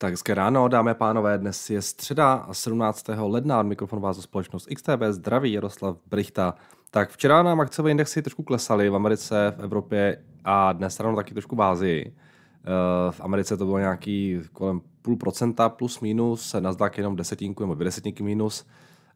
Tak 0.00 0.12
hezké 0.12 0.34
ráno, 0.34 0.68
dámy 0.68 0.90
a 0.90 0.94
pánové, 0.94 1.38
dnes 1.38 1.70
je 1.70 1.82
středa 1.82 2.48
17. 2.52 3.06
ledna, 3.16 3.62
mikrofon 3.62 4.00
vás 4.00 4.16
za 4.16 4.22
společnost 4.22 4.68
XTB, 4.76 5.02
zdraví 5.10 5.52
Jaroslav 5.52 5.96
Brichta. 6.06 6.54
Tak 6.90 7.10
včera 7.10 7.42
nám 7.42 7.60
akciové 7.60 7.90
indexy 7.90 8.22
trošku 8.22 8.42
klesaly 8.42 8.88
v 8.88 8.94
Americe, 8.94 9.54
v 9.56 9.60
Evropě 9.62 10.24
a 10.44 10.72
dnes 10.72 11.00
ráno 11.00 11.16
taky 11.16 11.34
trošku 11.34 11.56
v 11.56 11.62
Ázii. 11.62 12.14
Eh, 12.16 13.12
v 13.12 13.20
Americe 13.20 13.56
to 13.56 13.64
bylo 13.64 13.78
nějaký 13.78 14.40
kolem 14.52 14.80
půl 15.02 15.16
procenta 15.16 15.68
plus 15.68 16.00
minus, 16.00 16.56
Nasdaq 16.60 16.98
jenom 16.98 17.16
desetinku 17.16 17.62
nebo 17.62 17.74
dvě 17.74 17.84
desetinky 17.84 18.22
minus. 18.22 18.66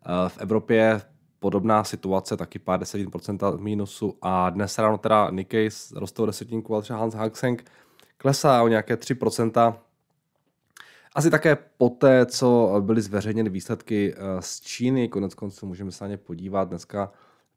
Eh, 0.06 0.28
v 0.28 0.38
Evropě 0.38 1.00
podobná 1.38 1.84
situace, 1.84 2.36
taky 2.36 2.58
pár 2.58 2.80
desetin 2.80 3.10
procenta 3.10 3.50
minusu 3.50 4.18
a 4.22 4.50
dnes 4.50 4.78
ráno 4.78 4.98
teda 4.98 5.30
Nikkei 5.30 5.70
rostou 5.96 6.26
desetinku, 6.26 6.74
ale 6.74 6.82
třeba 6.82 6.98
Hans 6.98 7.14
Hang 7.14 7.36
Seng 7.36 7.70
klesá 8.16 8.62
o 8.62 8.68
nějaké 8.68 8.96
3%, 8.96 9.78
asi 11.14 11.30
také 11.30 11.56
poté, 11.76 12.26
co 12.26 12.76
byly 12.80 13.02
zveřejněny 13.02 13.50
výsledky 13.50 14.14
eh, 14.16 14.42
z 14.42 14.60
Číny, 14.60 15.08
konec 15.08 15.34
konců 15.34 15.66
můžeme 15.66 15.92
se 15.92 16.04
na 16.04 16.08
ně 16.08 16.16
podívat. 16.16 16.68
Dneska 16.68 17.12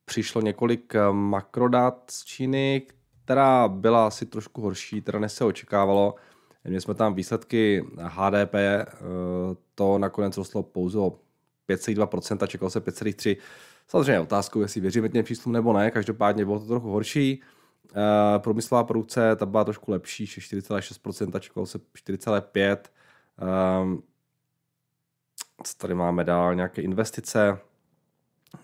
přišlo 0.06 0.42
několik 0.42 0.96
eh, 0.96 1.12
makrodat 1.12 2.04
z 2.12 2.24
Číny, 2.24 2.82
která 3.26 3.68
byla 3.68 4.08
asi 4.08 4.26
trošku 4.26 4.62
horší, 4.62 5.02
teda 5.02 5.20
než 5.20 5.32
se 5.32 5.46
očekávalo. 5.46 6.16
Měli 6.64 6.82
jsme 6.82 6.94
tam 6.94 7.14
výsledky 7.14 7.86
HDP, 7.98 8.56
eh, 8.56 8.86
to 9.76 9.98
nakonec 9.98 10.38
rostlo 10.38 10.64
pouze 10.64 11.00
o 11.00 11.20
5,2%, 11.68 12.48
čekalo 12.48 12.70
se 12.70 12.80
5,3%. 12.80 13.38
Samozřejmě 13.88 14.20
otázkou, 14.20 14.62
jestli 14.62 14.82
věříme 14.82 15.10
těm 15.10 15.26
číslům 15.26 15.54
nebo 15.54 15.74
ne, 15.74 15.92
každopádně 15.92 16.46
bylo 16.46 16.60
to 16.60 16.66
trochu 16.66 16.90
horší. 16.90 17.42
Průmyslová 18.38 18.84
produkce, 18.84 19.36
ta 19.36 19.46
byla 19.46 19.64
trošku 19.64 19.92
lepší, 19.92 20.26
4,6%, 20.26 21.40
čekalo 21.40 21.66
se 21.66 21.78
4,5%. 21.78 22.78
Um, 23.82 24.04
co 25.64 25.74
tady 25.78 25.94
máme 25.94 26.24
dál? 26.24 26.56
Nějaké 26.56 26.82
investice, 26.82 27.60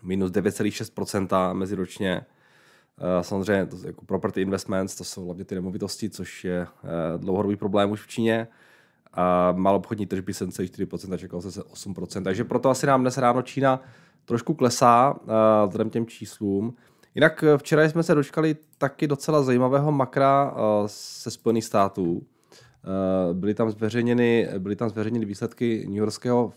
minus 0.03 0.31
9,6% 0.31 1.53
meziročně. 1.53 2.25
Uh, 3.02 3.21
samozřejmě 3.21 3.65
to 3.65 3.77
jako 3.88 4.05
property 4.05 4.41
investments, 4.41 4.95
to 4.95 5.03
jsou 5.03 5.25
hlavně 5.25 5.45
ty 5.45 5.55
nemovitosti, 5.55 6.09
což 6.09 6.43
je 6.45 6.61
uh, 6.61 7.21
dlouhodobý 7.21 7.55
problém 7.55 7.91
už 7.91 8.02
v 8.02 8.07
Číně. 8.07 8.47
A 9.13 9.55
uh, 9.57 9.67
obchodní 9.67 10.05
tržby 10.05 10.31
7,4%, 10.31 11.17
čekalo 11.17 11.41
se 11.41 11.61
8%. 11.61 12.23
Takže 12.23 12.43
proto 12.43 12.69
asi 12.69 12.87
nám 12.87 13.02
dnes 13.02 13.17
ráno 13.17 13.41
Čína 13.41 13.81
trošku 14.25 14.53
klesá 14.53 15.15
uh, 15.21 15.31
vzhledem 15.67 15.89
těm 15.89 16.05
číslům. 16.05 16.75
Jinak 17.15 17.43
včera 17.58 17.83
jsme 17.83 18.03
se 18.03 18.15
dočkali 18.15 18.55
taky 18.77 19.08
docela 19.08 19.43
zajímavého 19.43 19.91
makra 19.91 20.53
se 20.85 21.31
Spojených 21.31 21.65
států. 21.65 22.25
Eh, 22.86 23.34
byly 23.34 23.53
tam 23.53 23.72
zveřejněny, 23.72 24.50
byly 24.59 24.76
tam 24.76 24.89
zveřejněny 24.89 25.26
výsledky 25.26 25.86
New 25.88 25.98
Yorkského 25.98 26.45
uh, 26.45 26.53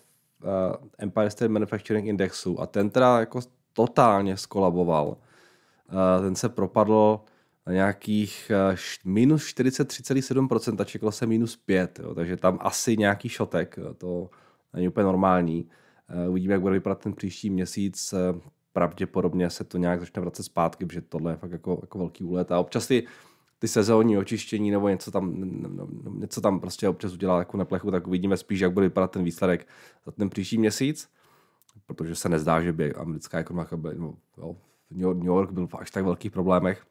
Empire 0.99 1.31
State 1.31 1.51
Manufacturing 1.51 2.07
Indexu 2.07 2.61
a 2.61 2.67
ten 2.67 2.91
teda 2.91 3.21
jako 3.21 3.41
totálně 3.73 4.37
skolaboval. 4.37 5.07
Uh, 5.09 6.25
ten 6.25 6.35
se 6.35 6.49
propadl 6.49 7.21
na 7.67 7.73
nějakých 7.73 8.53
minus 9.05 9.43
43,7%, 9.43 10.85
čekalo 10.85 11.13
se 11.13 11.27
minus 11.27 11.57
5, 11.57 11.99
jo, 12.03 12.15
takže 12.15 12.37
tam 12.37 12.59
asi 12.61 12.97
nějaký 12.97 13.29
šotek, 13.29 13.79
to 13.99 14.31
není 14.73 14.89
úplně 14.89 15.05
normální. 15.05 15.69
Uvidíme, 16.29 16.53
jak 16.53 16.61
bude 16.61 16.73
vypadat 16.73 16.99
ten 16.99 17.13
příští 17.13 17.51
měsíc, 17.51 18.15
pravděpodobně 18.73 19.51
se 19.51 19.65
to 19.65 19.79
nějak 19.79 20.01
začne 20.01 20.21
vracet 20.21 20.43
zpátky, 20.43 20.87
protože 20.87 21.01
tohle 21.01 21.33
je 21.33 21.37
fakt 21.37 21.53
jako, 21.53 21.79
jako 21.83 21.99
velký 21.99 22.25
úlet 22.25 22.53
a 22.53 22.61
občas 22.61 22.87
ty 22.87 23.07
ty 23.59 23.69
sezónní 23.69 24.19
očištění 24.19 24.71
nebo 24.71 24.89
něco 24.89 25.11
tam, 25.11 25.35
něco 26.19 26.41
tam 26.41 26.61
prostě 26.61 26.89
občas 26.89 27.13
udělá 27.13 27.39
jako 27.39 27.57
na 27.57 27.65
plechu, 27.65 27.91
tak 27.91 28.07
uvidíme 28.07 28.37
spíš, 28.37 28.61
jak 28.61 28.73
bude 28.73 28.87
vypadat 28.87 29.11
ten 29.11 29.25
výsledek 29.25 29.69
za 30.07 30.13
ten 30.13 30.31
příští 30.31 30.59
měsíc, 30.59 31.09
protože 31.87 32.15
se 32.15 32.29
nezdá, 32.29 32.63
že 32.63 32.73
by 32.73 32.95
americká 32.95 33.39
ekonomika 33.39 33.77
by, 33.77 33.89
no, 33.95 34.15
jo, 34.39 34.57
New 34.91 35.27
York 35.27 35.51
byl 35.51 35.67
v 35.67 35.75
až 35.75 35.91
tak 35.91 36.05
velkých 36.05 36.33
problémech. 36.33 36.87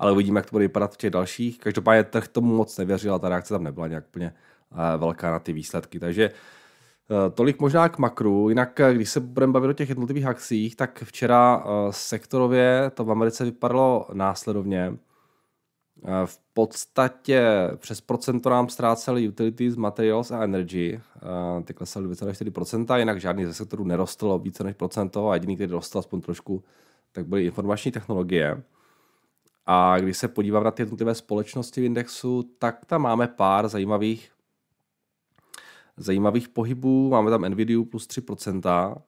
Ale 0.00 0.12
uvidíme, 0.12 0.38
jak 0.38 0.46
to 0.46 0.54
bude 0.54 0.64
vypadat 0.64 0.94
v 0.94 0.96
těch 0.96 1.10
dalších. 1.10 1.58
Každopádně 1.58 2.04
trh 2.04 2.28
tomu 2.28 2.56
moc 2.56 2.78
nevěřil 2.78 3.14
a 3.14 3.18
ta 3.18 3.28
reakce 3.28 3.54
tam 3.54 3.64
nebyla 3.64 3.86
nějak 3.86 4.04
úplně 4.06 4.32
eh, 4.72 4.96
velká 4.96 5.30
na 5.30 5.38
ty 5.38 5.52
výsledky. 5.52 6.00
Takže 6.00 6.30
eh, 6.30 7.30
Tolik 7.30 7.60
možná 7.60 7.88
k 7.88 7.98
makru, 7.98 8.48
jinak 8.48 8.80
eh, 8.80 8.94
když 8.94 9.10
se 9.10 9.20
budeme 9.20 9.52
bavit 9.52 9.68
o 9.68 9.72
těch 9.72 9.88
jednotlivých 9.88 10.26
akcích, 10.26 10.76
tak 10.76 11.02
včera 11.04 11.64
sektorově 11.90 12.90
to 12.94 13.04
v 13.04 13.10
Americe 13.10 13.44
vypadalo 13.44 14.08
následovně. 14.12 14.96
Eh, 16.04 16.26
v 16.26 16.38
podstatě 16.54 17.70
přes 17.76 18.00
procento 18.00 18.50
nám 18.50 18.68
ztráceli 18.68 19.28
utilities, 19.28 19.76
materials 19.76 20.30
a 20.30 20.44
energy. 20.44 21.00
Eh, 21.16 21.62
ty 21.62 21.74
klesaly 21.74 22.06
2,4%, 22.06 22.96
jinak 22.96 23.20
žádný 23.20 23.44
ze 23.44 23.54
sektorů 23.54 23.84
nerostl 23.84 24.38
více 24.38 24.64
než 24.64 24.76
procento 24.76 25.28
a 25.28 25.34
jediný, 25.34 25.56
který 25.56 25.72
rostl 25.72 25.98
aspoň 25.98 26.20
trošku, 26.20 26.64
tak 27.12 27.26
byly 27.26 27.44
informační 27.44 27.92
technologie. 27.92 28.62
A 29.66 29.98
když 29.98 30.16
se 30.16 30.28
podívám 30.28 30.64
na 30.64 30.70
ty 30.70 30.82
jednotlivé 30.82 31.14
společnosti 31.14 31.80
v 31.80 31.84
indexu, 31.84 32.42
tak 32.58 32.84
tam 32.84 33.02
máme 33.02 33.28
pár 33.28 33.68
zajímavých 33.68 34.30
zajímavých 35.96 36.48
pohybů. 36.48 37.10
Máme 37.10 37.30
tam 37.30 37.42
Nvidia 37.42 37.84
plus 37.90 38.06
3%, 38.06 38.96
uh, 38.96 39.02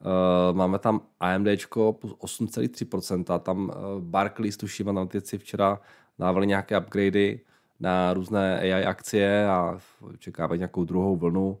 eh, 0.00 0.52
máme 0.52 0.78
tam 0.78 1.00
AMD 1.20 1.48
plus 1.92 2.12
8,3%, 2.18 3.38
tam 3.38 3.64
uh, 3.68 4.02
Barclays, 4.02 4.56
tuším, 4.56 4.88
analytici 4.88 5.38
včera 5.38 5.80
dávali 6.18 6.46
nějaké 6.46 6.78
upgradey 6.78 7.40
na 7.80 8.14
různé 8.14 8.60
AI 8.60 8.84
akcie 8.84 9.48
a 9.48 9.78
čekávají 10.18 10.58
nějakou 10.58 10.84
druhou 10.84 11.16
vlnu 11.16 11.58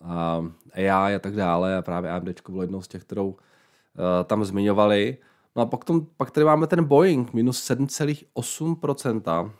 a 0.00 0.44
AI 0.74 1.14
a 1.14 1.18
tak 1.18 1.36
dále 1.36 1.76
a 1.76 1.82
právě 1.82 2.10
AMD 2.10 2.48
bylo 2.48 2.62
jednou 2.62 2.82
z 2.82 2.88
těch, 2.88 3.04
kterou 3.04 3.28
uh, 3.28 3.36
tam 4.24 4.44
zmiňovali. 4.44 5.18
No 5.56 5.62
a 5.62 5.66
pak, 5.66 5.84
tom, 5.84 6.06
pak 6.16 6.30
tady 6.30 6.44
máme 6.44 6.66
ten 6.66 6.84
Boeing, 6.84 7.32
minus 7.32 7.70
7,8%. 7.70 9.44
Uh, 9.44 9.50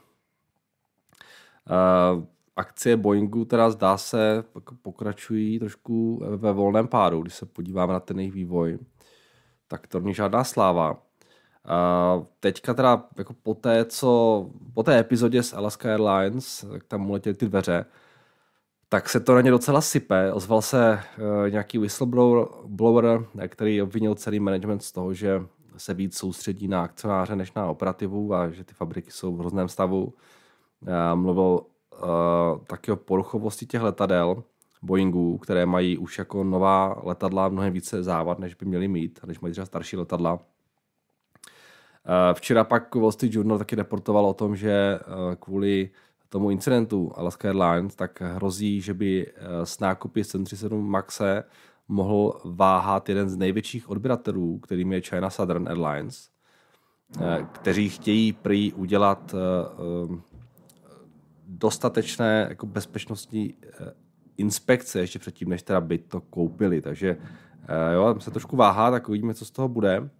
akcie 2.56 2.96
Boeingu 2.96 3.44
teda 3.44 3.70
zdá 3.70 3.96
se 3.96 4.44
pokračují 4.82 5.58
trošku 5.58 6.22
ve 6.36 6.52
volném 6.52 6.88
pádu, 6.88 7.22
když 7.22 7.34
se 7.34 7.46
podíváme 7.46 7.92
na 7.92 8.00
ten 8.00 8.18
jejich 8.18 8.34
vývoj. 8.34 8.78
Tak 9.68 9.86
to 9.86 10.00
není 10.00 10.14
žádná 10.14 10.44
sláva. 10.44 11.02
A 11.68 12.22
teďka 12.40 12.74
teda 12.74 13.04
jako 13.18 13.34
po 13.42 13.54
té, 13.54 13.84
co, 13.84 14.50
po 14.74 14.82
té 14.82 14.98
epizodě 14.98 15.42
s 15.42 15.54
Alaska 15.54 15.88
Airlines, 15.88 16.64
jak 16.72 16.84
tam 16.84 17.10
uletěly 17.10 17.34
ty 17.34 17.46
dveře, 17.46 17.84
tak 18.88 19.08
se 19.08 19.20
to 19.20 19.34
na 19.34 19.40
ně 19.40 19.50
docela 19.50 19.80
sype. 19.80 20.32
Ozval 20.32 20.62
se 20.62 21.00
uh, 21.18 21.50
nějaký 21.50 21.78
whistleblower, 21.78 22.46
blower, 22.66 23.24
který 23.48 23.82
obvinil 23.82 24.14
celý 24.14 24.40
management 24.40 24.80
z 24.80 24.92
toho, 24.92 25.14
že 25.14 25.42
se 25.76 25.94
víc 25.94 26.16
soustředí 26.16 26.68
na 26.68 26.82
akcionáře 26.82 27.36
než 27.36 27.52
na 27.52 27.66
operativu 27.66 28.34
a 28.34 28.50
že 28.50 28.64
ty 28.64 28.74
fabriky 28.74 29.10
jsou 29.10 29.36
v 29.36 29.38
hrozném 29.38 29.68
stavu. 29.68 30.04
Uh, 30.04 30.10
mluvil 31.14 31.42
uh, 31.42 32.58
taky 32.66 32.92
o 32.92 32.96
poruchovosti 32.96 33.66
těch 33.66 33.82
letadel 33.82 34.42
Boeingů, 34.82 35.38
které 35.38 35.66
mají 35.66 35.98
už 35.98 36.18
jako 36.18 36.44
nová 36.44 37.00
letadla 37.02 37.48
mnohem 37.48 37.72
více 37.72 38.02
závad, 38.02 38.38
než 38.38 38.54
by 38.54 38.66
měly 38.66 38.88
mít, 38.88 39.20
než 39.26 39.40
mají 39.40 39.52
třeba 39.52 39.66
starší 39.66 39.96
letadla. 39.96 40.38
Eh, 42.06 42.34
včera 42.34 42.64
pak 42.64 42.94
Wall 42.94 43.12
Street 43.12 43.34
Journal 43.34 43.58
taky 43.58 43.76
reportoval 43.76 44.26
o 44.26 44.34
tom, 44.34 44.56
že 44.56 44.70
eh, 44.70 45.36
kvůli 45.40 45.90
tomu 46.28 46.50
incidentu 46.50 47.12
Alaska 47.14 47.48
Airlines, 47.48 47.94
tak 47.94 48.20
hrozí, 48.20 48.80
že 48.80 48.94
by 48.94 49.26
eh, 49.26 49.66
s 49.66 49.78
nákupy 49.78 50.24
737 50.24 50.90
Maxe 50.90 51.44
mohl 51.88 52.40
váhat 52.44 53.08
jeden 53.08 53.28
z 53.28 53.36
největších 53.36 53.90
odběratelů, 53.90 54.58
kterým 54.58 54.92
je 54.92 55.00
China 55.00 55.30
Southern 55.30 55.68
Airlines, 55.68 56.30
kteří 57.52 57.88
chtějí 57.88 58.32
prý 58.32 58.72
udělat 58.72 59.34
dostatečné 61.46 62.46
jako 62.48 62.66
bezpečnostní 62.66 63.54
inspekce 64.36 65.00
ještě 65.00 65.18
předtím, 65.18 65.48
než 65.48 65.62
teda 65.62 65.80
by 65.80 65.98
to 65.98 66.20
koupili. 66.20 66.80
Takže 66.80 67.16
jo, 67.92 68.16
se 68.18 68.30
trošku 68.30 68.56
váhá, 68.56 68.90
tak 68.90 69.08
uvidíme, 69.08 69.34
co 69.34 69.44
z 69.44 69.50
toho 69.50 69.68
bude. 69.68 70.10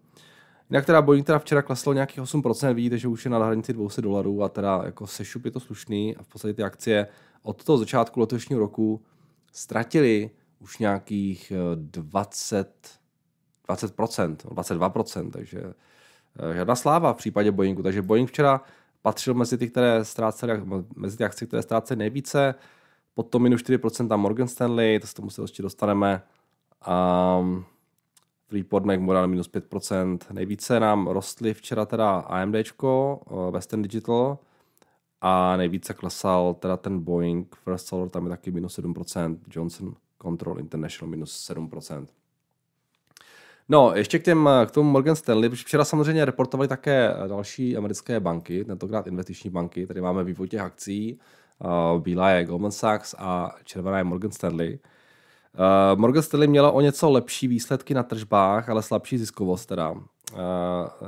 Jinak 0.70 0.86
teda 0.86 1.02
Boeing 1.02 1.26
teda 1.26 1.38
včera 1.38 1.62
kleslo 1.62 1.92
nějakých 1.92 2.20
8%, 2.20 2.74
vidíte, 2.74 2.98
že 2.98 3.08
už 3.08 3.24
je 3.24 3.30
na 3.30 3.38
hranici 3.38 3.72
200 3.72 4.02
dolarů 4.02 4.42
a 4.42 4.48
teda 4.48 4.82
jako 4.84 5.06
sešup 5.06 5.44
je 5.44 5.50
to 5.50 5.60
slušný 5.60 6.16
a 6.16 6.22
v 6.22 6.28
podstatě 6.28 6.54
ty 6.54 6.62
akcie 6.62 7.06
od 7.42 7.64
toho 7.64 7.78
začátku 7.78 8.20
letošního 8.20 8.60
roku 8.60 9.02
ztratili 9.52 10.30
už 10.58 10.78
nějakých 10.78 11.52
20, 11.74 12.98
20%, 13.68 14.36
22%, 14.36 15.30
takže 15.30 15.60
eh, 16.50 16.54
žádná 16.54 16.76
sláva 16.76 17.12
v 17.12 17.16
případě 17.16 17.52
Boeingu. 17.52 17.82
Takže 17.82 18.02
Boeing 18.02 18.28
včera 18.28 18.60
patřil 19.02 19.34
mezi 19.34 19.58
ty, 19.58 19.70
které 19.70 20.04
ztrácely, 20.04 20.62
mezi 20.96 21.16
ty 21.16 21.24
akcie, 21.24 21.48
které 21.48 21.62
ztrácely 21.62 21.98
nejvíce, 21.98 22.54
potom 23.14 23.42
minus 23.42 23.62
4% 23.62 24.16
Morgan 24.16 24.48
Stanley, 24.48 25.00
to 25.00 25.06
se 25.06 25.14
tomu 25.14 25.30
se 25.30 25.42
ještě 25.42 25.62
dostaneme. 25.62 26.22
Um, 27.40 27.64
Freeport 28.48 28.84
McMoran 28.84 29.30
minus 29.30 29.50
5%. 29.50 30.18
Nejvíce 30.32 30.80
nám 30.80 31.06
rostly 31.06 31.54
včera 31.54 31.86
teda 31.86 32.18
AMD, 32.18 32.54
eh, 32.54 33.50
Western 33.50 33.82
Digital 33.82 34.38
a 35.20 35.56
nejvíce 35.56 35.94
klesal 35.94 36.54
teda 36.54 36.76
ten 36.76 37.00
Boeing, 37.00 37.56
First 37.56 37.86
Solar 37.86 38.08
tam 38.08 38.24
je 38.24 38.30
taky 38.30 38.50
minus 38.50 38.74
7%, 38.74 39.38
Johnson 39.50 39.94
Control 40.22 40.58
International 40.58 41.10
minus 41.10 41.50
7%. 41.50 42.06
No, 43.68 43.92
ještě 43.94 44.18
k, 44.18 44.22
těm, 44.22 44.48
k 44.66 44.70
tomu 44.70 44.90
Morgan 44.90 45.16
Stanley, 45.16 45.50
včera 45.50 45.84
samozřejmě 45.84 46.24
reportovali 46.24 46.68
také 46.68 47.14
další 47.26 47.76
americké 47.76 48.20
banky, 48.20 48.64
tentokrát 48.64 49.06
investiční 49.06 49.50
banky, 49.50 49.86
tady 49.86 50.00
máme 50.00 50.24
vývoj 50.24 50.48
těch 50.48 50.60
akcí, 50.60 51.18
bílá 51.98 52.30
je 52.30 52.44
Goldman 52.44 52.70
Sachs 52.70 53.14
a 53.18 53.54
červená 53.64 53.98
je 53.98 54.04
Morgan 54.04 54.32
Stanley. 54.32 54.78
Uh, 55.58 56.00
Morgan 56.00 56.22
Stanley 56.22 56.48
měla 56.48 56.70
o 56.70 56.80
něco 56.80 57.10
lepší 57.10 57.48
výsledky 57.48 57.94
na 57.94 58.02
tržbách, 58.02 58.68
ale 58.68 58.82
slabší 58.82 59.18
ziskovost 59.18 59.66
teda, 59.66 59.90
uh, 59.90 59.98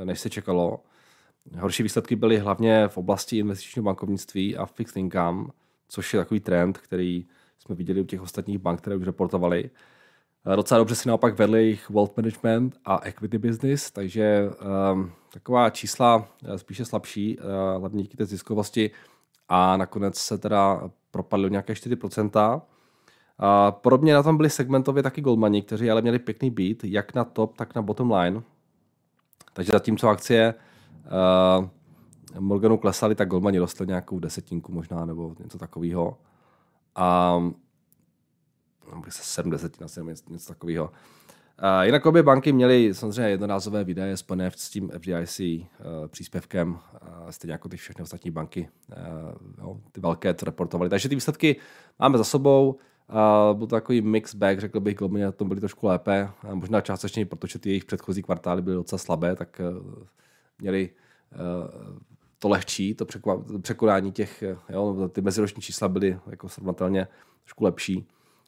než 0.05 0.21
se 0.21 0.31
čekalo. 0.31 0.81
Horší 1.59 1.83
výsledky 1.83 2.17
byly 2.17 2.39
hlavně 2.39 2.89
v 2.89 2.97
oblasti 2.97 3.39
investičního 3.39 3.85
bankovnictví 3.85 4.57
a 4.57 4.67
fixed 4.67 4.97
income, 4.97 5.47
což 5.89 6.15
je 6.15 6.21
takový 6.21 6.41
trend, 6.41 6.79
který 6.79 7.27
jsme 7.59 7.75
viděli 7.75 8.01
u 8.01 8.05
těch 8.05 8.21
ostatních 8.21 8.59
bank, 8.59 8.81
které 8.81 8.97
už 8.97 9.05
reportovali. 9.05 9.71
Eh, 10.53 10.57
docela 10.57 10.79
dobře 10.79 10.95
si 10.95 11.09
naopak 11.09 11.39
vedli 11.39 11.63
jejich 11.63 11.91
wealth 11.91 12.17
management 12.17 12.77
a 12.85 13.01
equity 13.03 13.39
business, 13.39 13.91
takže 13.91 14.51
um, 14.93 15.13
taková 15.33 15.71
čísla 15.71 16.29
spíše 16.57 16.85
slabší, 16.85 17.39
uh, 17.39 17.45
hlavně 17.81 18.03
díky 18.03 18.17
té 18.17 18.25
ziskovosti 18.27 18.91
a 19.49 19.77
nakonec 19.77 20.19
se 20.19 20.39
teda 20.39 20.91
propadly 21.11 21.51
nějaké 21.51 21.73
4%. 21.73 22.63
A 23.39 23.71
podobně 23.73 24.15
na 24.15 24.23
tom 24.23 24.37
byli 24.37 24.51
segmentově 24.51 25.03
taky 25.03 25.21
Goldmani, 25.21 25.63
kteří 25.63 25.91
ale 25.91 26.03
měli 26.03 26.19
pěkný 26.19 26.51
beat, 26.51 26.85
jak 26.85 27.15
na 27.15 27.25
top, 27.25 27.57
tak 27.57 27.75
na 27.75 27.83
bottom 27.83 28.13
line. 28.13 28.43
Takže 29.53 29.73
zatímco 29.73 30.09
akcie 30.09 30.55
uh, 31.59 31.69
Morganu 32.39 32.79
klesaly, 32.79 33.15
tak 33.15 33.29
Goldmani 33.29 33.59
rostly 33.59 33.87
nějakou 33.87 34.19
desetinku 34.19 34.73
možná, 34.73 35.05
nebo 35.05 35.35
něco 35.39 35.59
takového. 35.59 36.19
A 36.95 37.37
se 39.09 39.23
70 39.23 39.81
na 39.81 39.87
něco, 39.87 40.33
něco 40.33 40.49
takového. 40.49 40.85
Uh, 40.85 41.83
jinak 41.83 42.07
obě 42.07 42.23
banky 42.23 42.53
měly 42.53 42.95
samozřejmě 42.95 43.31
jednorázové 43.31 43.85
výdaje 43.85 44.17
spojené 44.17 44.51
s 44.57 44.71
tím 44.71 44.91
FDIC 44.91 45.41
uh, 45.41 45.65
příspěvkem, 46.07 46.71
uh, 46.73 46.79
stejně 47.31 47.53
jako 47.53 47.69
ty 47.69 47.77
všechny 47.77 48.03
ostatní 48.03 48.31
banky, 48.31 48.69
uh, 48.89 48.97
jo, 49.59 49.81
ty 49.93 50.01
velké, 50.01 50.35
co 50.35 50.47
reportovaly. 50.47 50.91
Takže 50.91 51.09
ty 51.09 51.15
výsledky 51.15 51.57
máme 51.99 52.19
za 52.19 52.25
sobou. 52.25 52.79
Uh, 53.09 53.59
byl 53.59 53.67
to 53.67 53.77
takový 53.77 54.01
mix 54.01 54.35
bag, 54.35 54.61
řekl 54.61 54.81
bych, 54.81 54.97
Globally 54.97 55.23
na 55.23 55.33
tom 55.33 55.49
byli 55.49 55.61
trošku 55.61 55.87
lépe. 55.87 56.31
Uh, 56.45 56.55
možná 56.55 56.81
částečně, 56.81 57.27
protože 57.27 57.59
ty 57.59 57.69
jejich 57.69 57.85
předchozí 57.85 58.23
kvartály 58.23 58.63
byly 58.63 58.77
docela 58.77 58.99
slabé, 58.99 59.37
tak 59.37 59.61
uh, 59.61 60.05
měli 60.59 60.91
uh, 61.35 61.97
to 62.39 62.49
lehčí, 62.49 62.95
to 62.95 63.07
překonání 63.63 64.13
těch, 64.13 64.45
jo, 64.69 65.09
ty 65.13 65.21
meziroční 65.21 65.63
čísla 65.63 65.89
byly 65.89 66.19
jako 66.27 66.49
srovnatelně 66.49 67.09
trošku 67.45 67.65
lepší. 67.65 68.07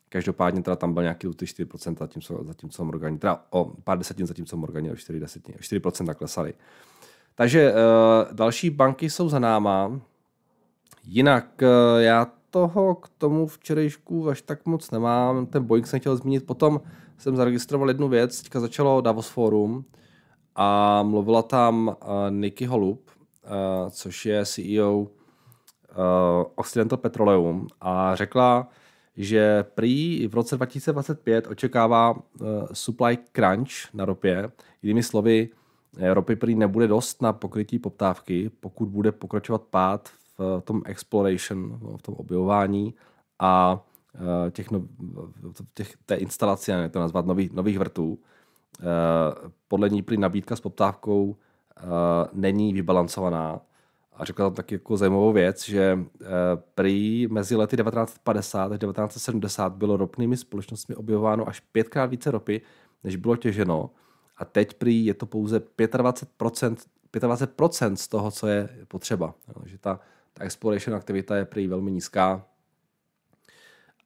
Každopádně 0.09 0.63
teda 0.63 0.77
tam 0.77 0.95
byl 0.95 1.03
nějaký 1.03 1.29
ty 1.29 1.45
4%, 1.45 1.97
zatímco, 1.99 2.45
zatímco 2.45 2.85
Morgani, 2.85 3.19
teda 3.19 3.45
o 3.51 3.65
pár 3.85 3.99
desetin, 3.99 4.27
zatímco 4.27 4.57
Morgani 4.57 4.91
o 4.91 4.97
4, 4.97 5.21
desetin, 5.21 5.55
4% 5.55 6.15
klesaly. 6.15 6.55
Takže 7.35 7.73
uh, 7.73 8.35
další 8.35 8.71
banky 8.71 9.11
jsou 9.11 9.29
za 9.29 9.39
náma. 9.39 10.01
Jinak 11.05 11.63
uh, 11.63 12.01
já 12.01 12.27
toho 12.51 12.95
k 12.95 13.09
tomu 13.19 13.47
včerejšku 13.47 14.29
až 14.29 14.43
tak 14.43 14.67
moc 14.67 14.91
nemám. 14.91 15.47
Ten 15.47 15.65
Boeing 15.65 15.87
jsem 15.87 16.01
chtěl 16.01 16.17
zmínit. 16.17 16.47
Potom 16.47 16.81
jsem 17.19 17.37
zaregistroval 17.37 17.89
jednu 17.89 18.09
věc. 18.09 18.43
Teďka 18.43 18.61
začalo 18.61 19.01
Davos 19.01 19.29
Forum 19.29 19.85
a 20.55 21.03
mluvila 21.03 21.43
tam 21.43 21.89
uh, 21.89 21.95
Nikki 22.31 22.67
Holub, 22.67 23.11
uh, 23.11 23.91
což 23.91 24.27
je 24.27 24.47
CEO 24.47 24.99
uh, 24.99 25.07
Occidental 26.55 26.99
Petroleum 26.99 27.67
a 27.81 28.15
řekla, 28.15 28.69
že 29.17 29.65
prý 29.75 30.27
v 30.27 30.35
roce 30.35 30.57
2025 30.57 31.47
očekává 31.47 32.11
uh, 32.13 32.21
supply 32.73 33.19
crunch 33.33 33.95
na 33.95 34.05
ropě. 34.05 34.51
Jinými 34.83 35.03
slovy, 35.03 35.49
ropy 36.13 36.37
prý 36.37 36.55
nebude 36.55 36.87
dost 36.89 37.23
na 37.23 37.33
pokrytí 37.33 37.79
poptávky, 37.79 38.51
pokud 38.61 38.89
bude 38.89 39.13
pokračovat 39.13 39.63
pád 39.63 40.09
v 40.09 40.28
tom 40.65 40.83
exploration, 40.85 41.79
v 41.97 42.03
tom 42.03 42.15
objevování 42.15 42.95
a 43.39 43.85
uh, 44.15 44.51
těch, 44.51 44.71
no, 44.71 44.83
těch, 45.75 45.97
té 46.07 46.15
instalace, 46.15 46.73
jak 46.73 46.93
to 46.93 47.01
nazvat, 47.01 47.27
nových, 47.27 47.53
nových 47.53 47.79
vrtů. 47.79 48.09
Uh, 48.13 49.49
podle 49.69 49.89
ní 49.89 50.03
prý 50.03 50.17
nabídka 50.17 50.57
s 50.57 50.61
poptávkou 50.61 51.37
není 52.33 52.73
vybalancovaná 52.73 53.61
a 54.13 54.25
řekla 54.25 54.47
tam 54.47 54.55
taky 54.55 54.75
jako 54.75 54.97
zajímavou 54.97 55.33
věc, 55.33 55.65
že 55.65 55.99
prý 56.75 57.27
mezi 57.31 57.57
lety 57.57 57.77
1950 57.77 58.73
až 58.73 58.79
1970 58.79 59.73
bylo 59.73 59.97
ropnými 59.97 60.37
společnostmi 60.37 60.95
objevováno 60.95 61.49
až 61.49 61.61
pětkrát 61.61 62.11
více 62.11 62.31
ropy, 62.31 62.61
než 63.05 63.17
bylo 63.17 63.37
těženo. 63.37 63.91
A 64.37 64.45
teď 64.45 64.75
prý 64.75 65.07
je 65.07 65.15
to 65.15 65.27
pouze 65.27 65.59
25%, 65.59 66.77
25% 67.13 67.95
z 67.95 68.09
toho, 68.09 68.31
co 68.31 68.47
je 68.47 68.69
potřeba. 68.89 69.35
No, 69.49 69.63
že 69.67 69.79
ta, 69.79 70.01
ta 70.39 70.45
exploration 70.45 70.97
aktivita 70.97 71.37
je 71.37 71.45
prý 71.45 71.67
velmi 71.67 71.91
nízká 71.91 72.47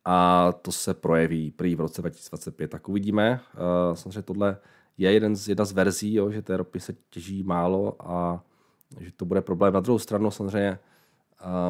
a 0.05 0.49
to 0.53 0.73
se 0.73 0.95
projeví 0.95 1.51
prý 1.51 1.75
v 1.75 1.81
roce 1.81 2.03
2025. 2.03 2.69
Tak 2.69 2.89
uvidíme. 2.89 3.41
Uh, 3.55 3.95
samozřejmě 3.97 4.23
tohle 4.23 4.57
je 4.99 5.13
jeden 5.13 5.37
z, 5.37 5.49
jedna 5.49 5.65
z 5.65 5.73
verzí, 5.73 6.15
jo, 6.15 6.31
že 6.31 6.43
té 6.43 6.57
ropy 6.57 6.81
se 6.81 6.95
těží 7.11 7.43
málo 7.43 7.97
a 8.13 8.45
že 9.01 9.13
to 9.13 9.25
bude 9.25 9.41
problém. 9.41 9.75
Na 9.75 9.81
druhou 9.81 9.99
stranu 9.99 10.31
samozřejmě 10.31 10.79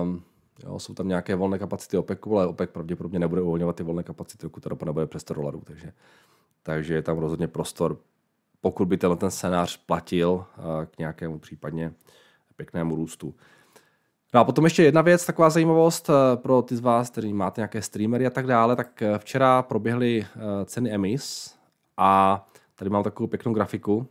um, 0.02 0.22
jo, 0.64 0.78
jsou 0.78 0.94
tam 0.94 1.08
nějaké 1.08 1.34
volné 1.34 1.58
kapacity 1.58 1.98
OPECu, 1.98 2.36
ale 2.36 2.46
OPEC 2.46 2.70
pravděpodobně 2.70 3.18
nebude 3.18 3.40
uvolňovat 3.40 3.76
ty 3.76 3.82
volné 3.82 4.02
kapacity, 4.02 4.42
dokud 4.42 4.62
ta 4.62 4.68
ropa 4.68 4.86
nebude 4.86 5.06
přes 5.06 5.22
100 5.22 5.34
dolarů. 5.34 5.62
Takže, 5.64 5.92
takže 6.62 6.94
je 6.94 7.02
tam 7.02 7.18
rozhodně 7.18 7.48
prostor, 7.48 7.98
pokud 8.60 8.88
by 8.88 8.96
tenhle 8.96 9.16
ten 9.16 9.30
scénář 9.30 9.76
platil 9.76 10.30
uh, 10.30 10.44
k 10.84 10.98
nějakému 10.98 11.38
případně 11.38 11.92
pěknému 12.56 12.96
růstu. 12.96 13.34
No 14.34 14.40
a 14.40 14.44
potom 14.44 14.64
ještě 14.64 14.82
jedna 14.82 15.02
věc, 15.02 15.26
taková 15.26 15.50
zajímavost 15.50 16.08
uh, 16.08 16.14
pro 16.42 16.62
ty 16.62 16.76
z 16.76 16.80
vás, 16.80 17.10
kteří 17.10 17.32
máte 17.32 17.60
nějaké 17.60 17.82
streamery 17.82 18.26
a 18.26 18.30
tak 18.30 18.46
dále, 18.46 18.76
tak 18.76 19.02
uh, 19.02 19.18
včera 19.18 19.62
proběhly 19.62 20.26
ceny 20.64 20.90
emis 20.90 21.54
a 21.96 22.44
tady 22.76 22.90
mám 22.90 23.02
takovou 23.02 23.26
pěknou 23.26 23.52
grafiku, 23.54 24.08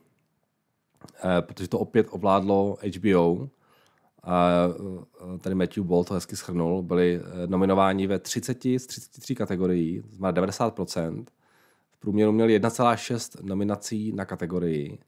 Eh, 1.24 1.42
protože 1.42 1.68
to 1.68 1.80
opět 1.80 2.08
ovládlo 2.10 2.78
HBO. 2.98 3.50
Eh, 4.24 5.38
tady 5.40 5.56
Matthew 5.56 5.84
Ball 5.84 6.04
to 6.04 6.14
hezky 6.14 6.36
schrnul. 6.36 6.82
Byli 6.84 7.22
eh, 7.24 7.48
nominováni 7.48 8.08
ve 8.08 8.20
30 8.20 8.64
z 8.78 8.88
33 8.88 9.36
kategorií, 9.36 10.02
to 10.02 10.16
znamená 10.16 10.42
90%. 10.42 11.26
V 11.92 12.00
průměru 12.00 12.32
měli 12.32 12.60
1,6 12.60 13.44
nominací 13.44 14.12
na 14.12 14.26
kategorii. 14.26 15.00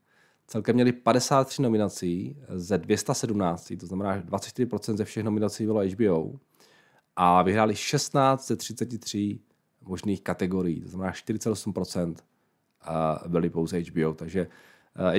Celkem 0.48 0.76
měli 0.76 0.92
53 0.92 1.62
nominací 1.62 2.38
ze 2.50 2.78
217, 2.78 3.74
to 3.80 3.86
znamená 3.86 4.22
24% 4.22 4.98
ze 4.98 5.06
všech 5.06 5.24
nominací 5.24 5.66
bylo 5.66 5.82
HBO. 5.88 6.40
A 7.16 7.42
vyhráli 7.42 7.76
16 7.76 8.48
ze 8.48 8.56
33 8.56 9.40
možných 9.82 10.22
kategorií, 10.22 10.82
to 10.82 10.90
znamená 10.90 11.12
48% 11.12 12.16
byli 13.28 13.50
pouze 13.50 13.80
HBO. 13.80 14.14
Takže 14.14 14.48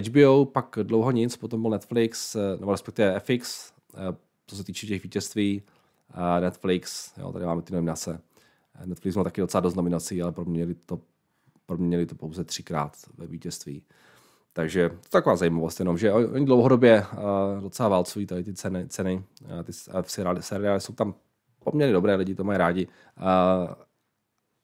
HBO, 0.08 0.42
eh, 0.42 0.46
pak 0.52 0.78
dlouho 0.82 1.10
nic, 1.10 1.36
potom 1.36 1.62
byl 1.62 1.70
Netflix, 1.70 2.36
eh, 2.36 2.56
nebo 2.60 2.72
respektive 2.72 3.20
FX, 3.20 3.72
eh, 3.94 4.16
co 4.46 4.56
se 4.56 4.64
týče 4.64 4.86
těch 4.86 5.02
vítězství, 5.02 5.62
Netflix, 6.40 7.12
jo, 7.18 7.32
tady 7.32 7.44
máme 7.44 7.62
ty 7.62 7.74
nominace. 7.74 8.20
Netflix 8.84 9.14
měl 9.14 9.24
taky 9.24 9.40
docela 9.40 9.60
dost 9.60 9.74
nominací, 9.74 10.22
ale 10.22 10.32
proměnili 10.32 10.74
to, 10.74 11.00
proměnili 11.66 12.06
to 12.06 12.14
pouze 12.14 12.44
třikrát 12.44 12.96
ve 13.16 13.26
vítězství. 13.26 13.82
Takže 14.56 14.88
to 14.88 14.94
je 14.94 15.10
taková 15.10 15.36
zajímavost 15.36 15.78
jenom, 15.78 15.98
že 15.98 16.12
oni 16.12 16.46
dlouhodobě 16.46 17.06
uh, 17.12 17.62
docela 17.62 17.88
válcují 17.88 18.26
tady 18.26 18.44
ty 18.44 18.54
ceny, 18.54 18.88
ceny 18.88 19.24
uh, 19.42 19.62
ty 19.62 19.72
uh, 19.94 20.40
seriály, 20.40 20.80
jsou 20.80 20.92
tam 20.92 21.14
poměrně 21.64 21.92
dobré, 21.92 22.14
lidi 22.14 22.34
to 22.34 22.44
mají 22.44 22.58
rádi. 22.58 22.88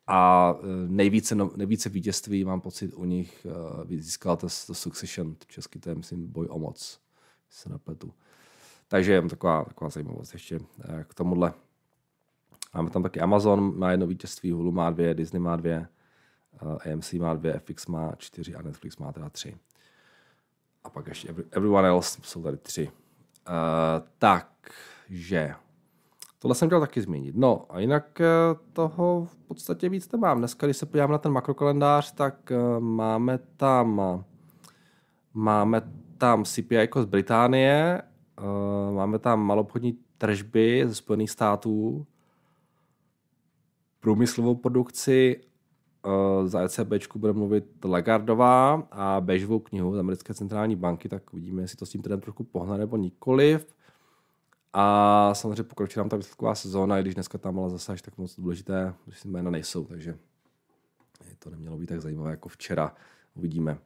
A 0.06 0.54
nejvíce, 0.88 1.34
no, 1.34 1.50
nejvíce 1.56 1.88
vítězství 1.88 2.44
mám 2.44 2.60
pocit 2.60 2.94
u 2.94 3.04
nich 3.04 3.46
získala 3.98 4.36
to, 4.36 4.46
to 4.66 4.74
Succession, 4.74 5.36
český 5.46 5.80
to 5.80 5.88
je 5.88 5.94
myslím 5.94 6.32
boj 6.32 6.46
o 6.50 6.58
moc, 6.58 7.00
se 7.50 7.68
napletu. 7.68 8.14
Takže 8.88 9.22
taková, 9.30 9.64
taková 9.64 9.90
zajímavost 9.90 10.32
ještě 10.32 10.60
k 11.04 11.14
tomuhle. 11.14 11.52
Máme 12.74 12.90
tam 12.90 13.02
taky 13.02 13.20
Amazon, 13.20 13.78
má 13.78 13.90
jedno 13.90 14.06
vítězství, 14.06 14.50
Hulu 14.50 14.72
má 14.72 14.90
dvě, 14.90 15.14
Disney 15.14 15.40
má 15.40 15.56
dvě, 15.56 15.88
AMC 16.92 17.12
má 17.12 17.34
dvě, 17.34 17.58
FX 17.58 17.86
má 17.86 18.14
čtyři 18.18 18.54
a 18.54 18.62
Netflix 18.62 18.96
má 18.96 19.12
teda 19.12 19.30
tři. 19.30 19.56
A 20.84 20.90
pak 20.90 21.06
ještě 21.06 21.34
everyone 21.50 21.88
else 21.88 22.20
jsou 22.22 22.42
tady 22.42 22.56
tři. 22.56 22.90
Uh, 23.48 24.06
takže 24.18 25.54
Tohle 26.42 26.54
jsem 26.54 26.68
chtěl 26.68 26.80
taky 26.80 27.02
zmínit. 27.02 27.36
No 27.36 27.66
a 27.68 27.80
jinak 27.80 28.20
eh, 28.20 28.26
toho 28.72 29.24
v 29.24 29.36
podstatě 29.36 29.88
víc 29.88 30.12
nemám. 30.12 30.38
Dneska, 30.38 30.66
když 30.66 30.76
se 30.76 30.86
podívám 30.86 31.10
na 31.10 31.18
ten 31.18 31.32
makrokalendář, 31.32 32.12
tak 32.12 32.52
eh, 32.52 32.80
máme 32.80 33.38
tam 33.56 34.00
máme 35.34 35.82
tam 36.18 36.44
CPI 36.44 36.74
jako 36.74 37.02
z 37.02 37.06
Británie, 37.06 38.02
máme 38.94 39.18
tam 39.18 39.40
malobchodní 39.40 39.98
tržby 40.18 40.82
ze 40.86 40.94
Spojených 40.94 41.30
států, 41.30 42.06
průmyslovou 44.00 44.54
produkci, 44.54 45.40
za 46.44 46.62
ECB 46.62 47.16
bude 47.16 47.32
mluvit 47.32 47.84
Lagardová 47.84 48.82
a 48.90 49.20
Bežovou 49.20 49.58
knihu 49.58 49.94
z 49.94 49.98
americké 49.98 50.34
centrální 50.34 50.76
banky, 50.76 51.08
tak 51.08 51.34
uvidíme, 51.34 51.62
jestli 51.62 51.76
to 51.76 51.86
s 51.86 51.90
tím 51.90 52.02
trendem 52.02 52.20
trošku 52.20 52.44
pohne 52.44 52.78
nebo 52.78 52.96
nikoliv. 52.96 53.74
A 54.72 55.30
samozřejmě 55.34 55.62
pokročí 55.62 55.98
nám 55.98 56.08
ta 56.08 56.16
výsledková 56.16 56.54
sezóna, 56.54 56.98
i 56.98 57.02
když 57.02 57.14
dneska 57.14 57.38
tam 57.38 57.58
ale 57.58 57.70
zase 57.70 57.92
až 57.92 58.02
tak 58.02 58.18
moc 58.18 58.36
důležité, 58.36 58.94
si 59.12 59.28
jména 59.28 59.50
nejsou, 59.50 59.84
takže 59.84 60.18
to 61.38 61.50
nemělo 61.50 61.76
být 61.76 61.86
tak 61.86 62.00
zajímavé 62.00 62.30
jako 62.30 62.48
včera. 62.48 62.94
Uvidíme. 63.34 63.78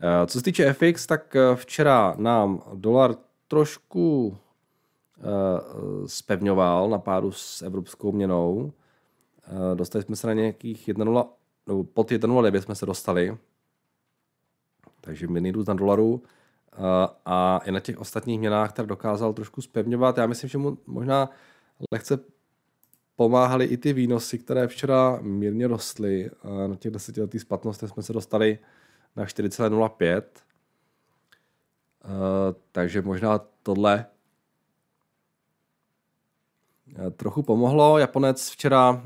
Eh, 0.00 0.26
co 0.26 0.38
se 0.38 0.44
týče 0.44 0.72
FX, 0.72 1.06
tak 1.06 1.36
eh, 1.36 1.56
včera 1.56 2.14
nám 2.18 2.62
dolar 2.74 3.14
trošku 3.48 4.36
spevňoval 6.06 6.90
na 6.90 6.98
páru 6.98 7.32
s 7.32 7.62
evropskou 7.62 8.12
měnou. 8.12 8.72
Dostali 9.74 10.04
jsme 10.04 10.16
se 10.16 10.26
na 10.26 10.32
nějakých 10.32 10.88
1,0 10.88 11.28
nebo 11.66 11.84
pod 11.84 12.10
1,09 12.10 12.60
jsme 12.60 12.74
se 12.74 12.86
dostali, 12.86 13.36
takže 15.00 15.26
růst 15.52 15.66
na 15.66 15.74
dolaru 15.74 16.22
a 17.24 17.60
i 17.64 17.70
na 17.70 17.80
těch 17.80 17.98
ostatních 17.98 18.38
měnách 18.38 18.72
tak 18.72 18.86
dokázal 18.86 19.32
trošku 19.32 19.62
spevňovat. 19.62 20.18
Já 20.18 20.26
myslím, 20.26 20.50
že 20.50 20.58
mu 20.58 20.78
možná 20.86 21.30
lehce 21.92 22.18
pomáhaly 23.16 23.64
i 23.64 23.76
ty 23.76 23.92
výnosy, 23.92 24.38
které 24.38 24.68
včera 24.68 25.18
mírně 25.22 25.66
rostly. 25.66 26.30
Na 26.66 26.76
těch 26.76 26.92
desetiletých 26.92 27.40
splatnostech 27.40 27.90
jsme 27.90 28.02
se 28.02 28.12
dostali 28.12 28.58
na 29.16 29.24
4,05. 29.24 30.22
Takže 32.72 33.02
možná 33.02 33.40
tohle 33.62 34.06
trochu 37.16 37.42
pomohlo. 37.42 37.98
Japonec 37.98 38.50
včera 38.50 39.02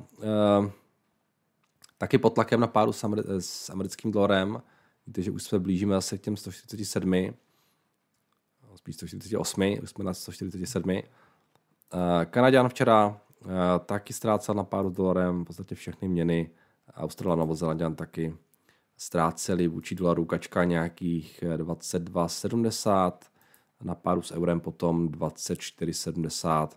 taky 2.00 2.18
pod 2.18 2.34
tlakem 2.34 2.60
na 2.60 2.66
pádu 2.66 2.92
s, 2.92 3.04
Ameri- 3.04 3.24
s 3.38 3.70
americkým 3.70 4.10
dolarem. 4.10 4.62
Že 5.18 5.30
už 5.30 5.42
se 5.42 5.58
blížíme 5.58 5.94
zase 5.94 6.18
k 6.18 6.20
těm 6.20 6.36
147, 6.36 7.34
spíš 8.74 8.94
148, 8.94 9.78
už 9.82 9.90
jsme 9.90 10.04
na 10.04 10.14
147. 10.14 10.90
Uh, 10.90 11.00
Kanaděn 12.24 12.68
včera 12.68 13.08
uh, 13.08 13.50
taky 13.86 14.12
ztrácel 14.12 14.54
na 14.54 14.64
pádu 14.64 14.90
s 14.90 14.92
dolarem, 14.92 15.42
v 15.42 15.46
podstatě 15.46 15.74
všechny 15.74 16.08
měny. 16.08 16.50
Australan 16.94 17.38
a 17.38 17.40
Novozelanděn 17.40 17.94
taky 17.94 18.36
ztráceli 18.96 19.68
vůči 19.68 19.94
dolaru 19.94 20.24
kačka 20.24 20.64
nějakých 20.64 21.44
22,70, 21.56 23.12
na 23.82 23.94
páru 23.94 24.22
s 24.22 24.32
eurem 24.32 24.60
potom 24.60 25.08
24,70 25.08 26.68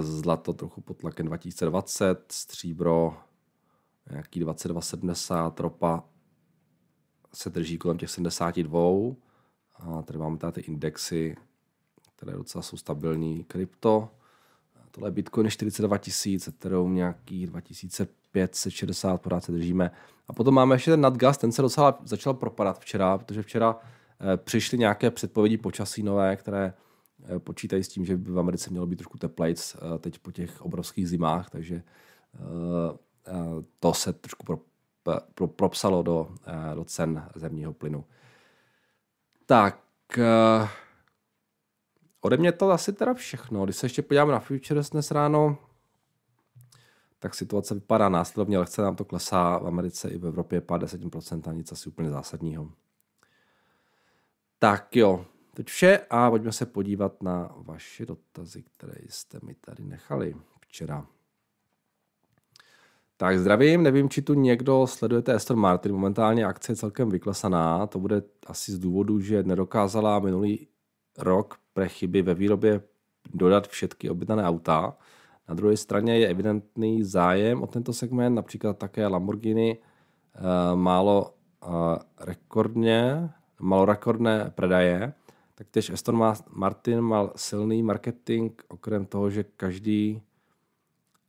zlato 0.00 0.52
trochu 0.52 0.80
pod 0.80 0.96
tlakem 0.96 1.26
2020, 1.26 2.32
stříbro 2.32 3.16
nějaký 4.10 4.44
22,70, 4.44 5.52
ropa 5.58 6.04
se 7.34 7.50
drží 7.50 7.78
kolem 7.78 7.98
těch 7.98 8.10
72 8.10 8.80
a 9.74 10.02
tady 10.02 10.18
máme 10.18 10.38
tady 10.38 10.52
ty 10.52 10.60
indexy, 10.60 11.36
které 12.16 12.32
docela 12.32 12.62
jsou 12.62 12.76
stabilní. 12.76 13.44
Krypto, 13.44 14.08
tohle 14.90 15.08
je 15.08 15.12
Bitcoin 15.12 15.50
42 15.50 15.98
tisíc, 15.98 16.48
Ethereum 16.48 16.94
nějaký 16.94 17.46
2560, 17.46 19.18
pořád 19.18 19.44
se 19.44 19.52
držíme. 19.52 19.90
A 20.28 20.32
potom 20.32 20.54
máme 20.54 20.74
ještě 20.74 20.90
ten 20.90 21.00
nadgas, 21.00 21.38
ten 21.38 21.52
se 21.52 21.62
docela 21.62 21.98
začal 22.04 22.34
propadat 22.34 22.78
včera, 22.78 23.18
protože 23.18 23.42
včera 23.42 23.76
eh, 24.20 24.36
přišly 24.36 24.78
nějaké 24.78 25.10
předpovědi 25.10 25.58
počasí 25.58 26.02
nové, 26.02 26.36
které 26.36 26.74
počítají 27.38 27.84
s 27.84 27.88
tím, 27.88 28.04
že 28.04 28.16
by 28.16 28.30
v 28.32 28.38
Americe 28.38 28.70
mělo 28.70 28.86
být 28.86 28.96
trošku 28.96 29.18
teplejc 29.18 29.76
eh, 29.76 29.98
teď 29.98 30.18
po 30.18 30.32
těch 30.32 30.62
obrovských 30.62 31.08
zimách, 31.08 31.50
takže 31.50 31.82
eh, 32.34 32.40
to 33.80 33.94
se 33.94 34.12
trošku 34.12 34.46
pro, 34.46 34.58
pro, 35.34 35.46
propsalo 35.48 36.02
do, 36.02 36.34
do 36.74 36.84
cen 36.84 37.28
zemního 37.34 37.72
plynu. 37.72 38.04
Tak, 39.46 39.84
ode 42.20 42.36
mě 42.36 42.52
to 42.52 42.70
asi 42.70 42.92
teda 42.92 43.14
všechno. 43.14 43.64
Když 43.64 43.76
se 43.76 43.86
ještě 43.86 44.02
podíváme 44.02 44.32
na 44.32 44.40
futures 44.40 44.90
dnes 44.90 45.10
ráno, 45.10 45.58
tak 47.18 47.34
situace 47.34 47.74
vypadá 47.74 48.08
následovně, 48.08 48.58
lehce 48.58 48.82
nám 48.82 48.96
to 48.96 49.04
klesá 49.04 49.58
v 49.58 49.66
Americe 49.66 50.08
i 50.08 50.18
v 50.18 50.26
Evropě 50.26 50.60
pár 50.60 50.80
10% 50.80 51.50
a 51.50 51.52
nic 51.52 51.72
asi 51.72 51.88
úplně 51.88 52.10
zásadního. 52.10 52.72
Tak 54.58 54.96
jo, 54.96 55.26
Teď 55.58 55.66
vše 55.66 56.00
a 56.10 56.30
pojďme 56.30 56.52
se 56.52 56.66
podívat 56.66 57.22
na 57.22 57.54
vaše 57.56 58.06
dotazy, 58.06 58.62
které 58.62 58.94
jste 59.08 59.38
mi 59.42 59.54
tady 59.54 59.84
nechali 59.84 60.34
včera. 60.60 61.06
Tak 63.16 63.38
zdravím, 63.38 63.82
nevím, 63.82 64.08
či 64.08 64.22
tu 64.22 64.34
někdo 64.34 64.86
sledujete 64.86 65.34
Aston 65.34 65.58
Martin, 65.58 65.92
momentálně 65.92 66.44
akce 66.44 66.72
je 66.72 66.76
celkem 66.76 67.10
vyklesaná, 67.10 67.86
to 67.86 67.98
bude 67.98 68.22
asi 68.46 68.72
z 68.72 68.78
důvodu, 68.78 69.20
že 69.20 69.42
nedokázala 69.42 70.18
minulý 70.18 70.68
rok 71.18 71.58
pre 71.72 71.88
chyby 71.88 72.22
ve 72.22 72.34
výrobě 72.34 72.82
dodat 73.34 73.68
všechny 73.68 74.10
objednané 74.10 74.44
auta. 74.44 74.96
Na 75.48 75.54
druhé 75.54 75.76
straně 75.76 76.18
je 76.18 76.28
evidentný 76.28 77.04
zájem 77.04 77.62
o 77.62 77.66
tento 77.66 77.92
segment, 77.92 78.34
například 78.34 78.78
také 78.78 79.06
Lamborghini 79.06 79.78
eh, 79.78 80.40
málo 80.76 81.34
eh, 81.62 81.68
rekordně, 82.20 83.30
málo 83.60 83.84
rekordné 83.84 84.52
predaje 84.54 85.14
Taktéž 85.58 85.90
Aston 85.90 86.34
Martin 86.50 87.00
mal 87.00 87.32
silný 87.36 87.82
marketing, 87.82 88.52
okrem 88.68 89.06
toho, 89.06 89.30
že 89.30 89.44
každý 89.44 90.22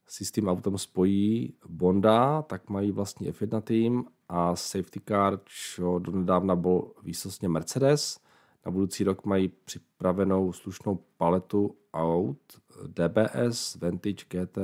si 0.08 0.26
s 0.26 0.32
tím 0.32 0.48
autem 0.48 0.78
spojí 0.78 1.54
Bonda, 1.70 2.42
tak 2.42 2.70
mají 2.70 2.92
vlastní 2.92 3.32
F1 3.32 3.62
tým 3.62 4.06
a 4.30 4.56
safety 4.56 5.00
car, 5.08 5.40
čo 5.46 6.00
donedávna 6.00 6.56
byl 6.56 6.92
výsostně 7.04 7.50
Mercedes. 7.50 8.20
Na 8.66 8.72
budoucí 8.72 9.04
rok 9.04 9.26
mají 9.26 9.48
připravenou 9.48 10.54
slušnou 10.54 11.00
paletu 11.18 11.76
aut 11.94 12.40
DBS, 12.88 13.76
Vantage, 13.76 14.26
GT, 14.28 14.58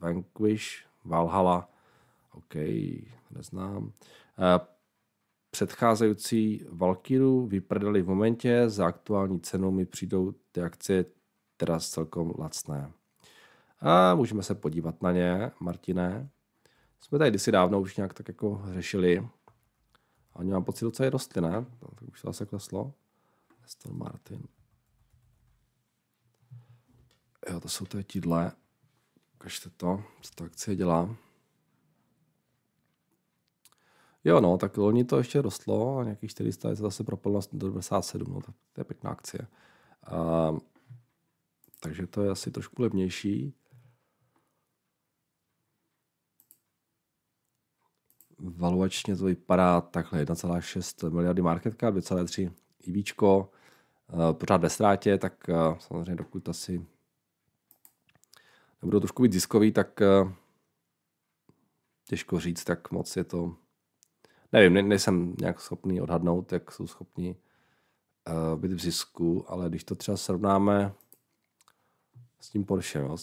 Vanquish, 0.00 0.66
Valhalla, 1.04 1.68
OK, 2.32 2.54
neznám. 3.30 3.92
Předcházející 5.50 6.64
Valkyru 6.68 7.46
vyprdali 7.46 8.02
v 8.02 8.08
momentě, 8.08 8.68
za 8.68 8.86
aktuální 8.86 9.40
cenu 9.40 9.70
mi 9.70 9.86
přijdou 9.86 10.34
ty 10.52 10.62
akcie 10.62 11.04
teda 11.56 11.80
celkom 11.80 12.32
lacné. 12.38 12.92
A 13.80 14.14
můžeme 14.14 14.42
se 14.42 14.54
podívat 14.54 15.02
na 15.02 15.12
ně, 15.12 15.50
Martine. 15.60 16.30
Jsme 17.00 17.18
tady 17.18 17.30
kdysi 17.30 17.52
dávno 17.52 17.80
už 17.80 17.96
nějak 17.96 18.14
tak 18.14 18.28
jako 18.28 18.62
řešili. 18.72 19.28
A 20.32 20.38
oni 20.38 20.50
mám 20.50 20.64
pocit 20.64 20.84
docela 20.84 21.10
rostly, 21.10 21.42
ne? 21.42 21.66
Tak 21.80 22.08
už 22.08 22.22
to 22.22 22.28
zase 22.28 22.46
kleslo. 22.46 22.94
Aston 23.64 23.98
Martin. 23.98 24.42
Jo, 27.50 27.60
to 27.60 27.68
jsou 27.68 27.84
to 27.84 28.02
tídle. 28.02 28.52
Ukažte 29.34 29.70
to, 29.70 30.02
co 30.22 30.30
ta 30.34 30.44
akcie 30.44 30.76
dělá. 30.76 31.16
Jo, 34.24 34.40
no, 34.40 34.58
tak 34.58 34.76
loni 34.76 35.04
to 35.04 35.18
ještě 35.18 35.42
rostlo 35.42 35.98
a 35.98 36.04
nějakých 36.04 36.30
400 36.30 36.68
je 36.68 36.74
zase 36.74 37.04
propalo 37.04 37.40
do 37.52 37.58
97, 37.58 38.32
no, 38.32 38.40
tak 38.40 38.54
to 38.72 38.80
je 38.80 38.84
pěkná 38.84 39.10
akcie. 39.10 39.46
A, 40.02 40.52
takže 41.80 42.06
to 42.06 42.22
je 42.22 42.30
asi 42.30 42.50
trošku 42.50 42.82
levnější. 42.82 43.54
Valuačně 48.38 49.16
to 49.16 49.24
vypadá 49.24 49.80
takhle 49.80 50.24
1,6 50.24 51.10
miliardy 51.10 51.42
market 51.42 51.80
cap, 51.80 51.94
2,3 51.94 52.52
IBčko, 52.80 53.50
pořád 54.32 54.60
ve 54.60 54.70
ztrátě, 54.70 55.18
tak 55.18 55.50
samozřejmě 55.78 56.16
dokud 56.16 56.48
asi 56.48 56.86
nebudou 58.82 59.00
trošku 59.00 59.22
být 59.22 59.32
ziskový, 59.32 59.72
tak 59.72 60.00
těžko 62.04 62.40
říct, 62.40 62.64
tak 62.64 62.90
moc 62.90 63.16
je 63.16 63.24
to 63.24 63.56
nevím, 64.52 64.74
ne, 64.74 64.82
nejsem 64.82 65.34
nějak 65.40 65.60
schopný 65.60 66.00
odhadnout, 66.00 66.52
jak 66.52 66.72
jsou 66.72 66.86
schopni 66.86 67.36
uh, 68.28 68.60
být 68.60 68.72
v 68.72 68.80
zisku, 68.80 69.50
ale 69.50 69.68
když 69.68 69.84
to 69.84 69.94
třeba 69.94 70.16
srovnáme 70.16 70.94
s 72.40 72.50
tím 72.50 72.64
Porsche, 72.64 73.02
no, 73.02 73.16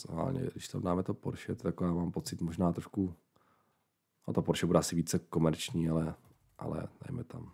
když 0.52 0.68
to 0.68 0.72
srovnáme 0.72 1.04
to 1.04 1.14
Porsche, 1.14 1.56
tak 1.56 1.64
taková 1.64 1.94
mám 1.94 2.12
pocit 2.12 2.42
možná 2.42 2.74
trošku, 2.74 3.16
no 4.28 4.34
to 4.34 4.42
Porsche 4.42 4.66
bude 4.66 4.80
asi 4.80 4.96
více 4.96 5.20
komerční, 5.20 5.90
ale, 5.90 6.16
ale 6.58 6.88
dajme 7.06 7.24
tam. 7.24 7.52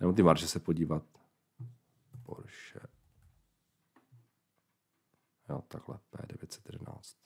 Jenom 0.00 0.14
ty 0.14 0.22
marže 0.22 0.48
se 0.48 0.60
podívat. 0.60 1.02
Porsche. 2.22 2.80
Jo, 5.48 5.62
takhle, 5.68 5.98
P911. 6.12 7.23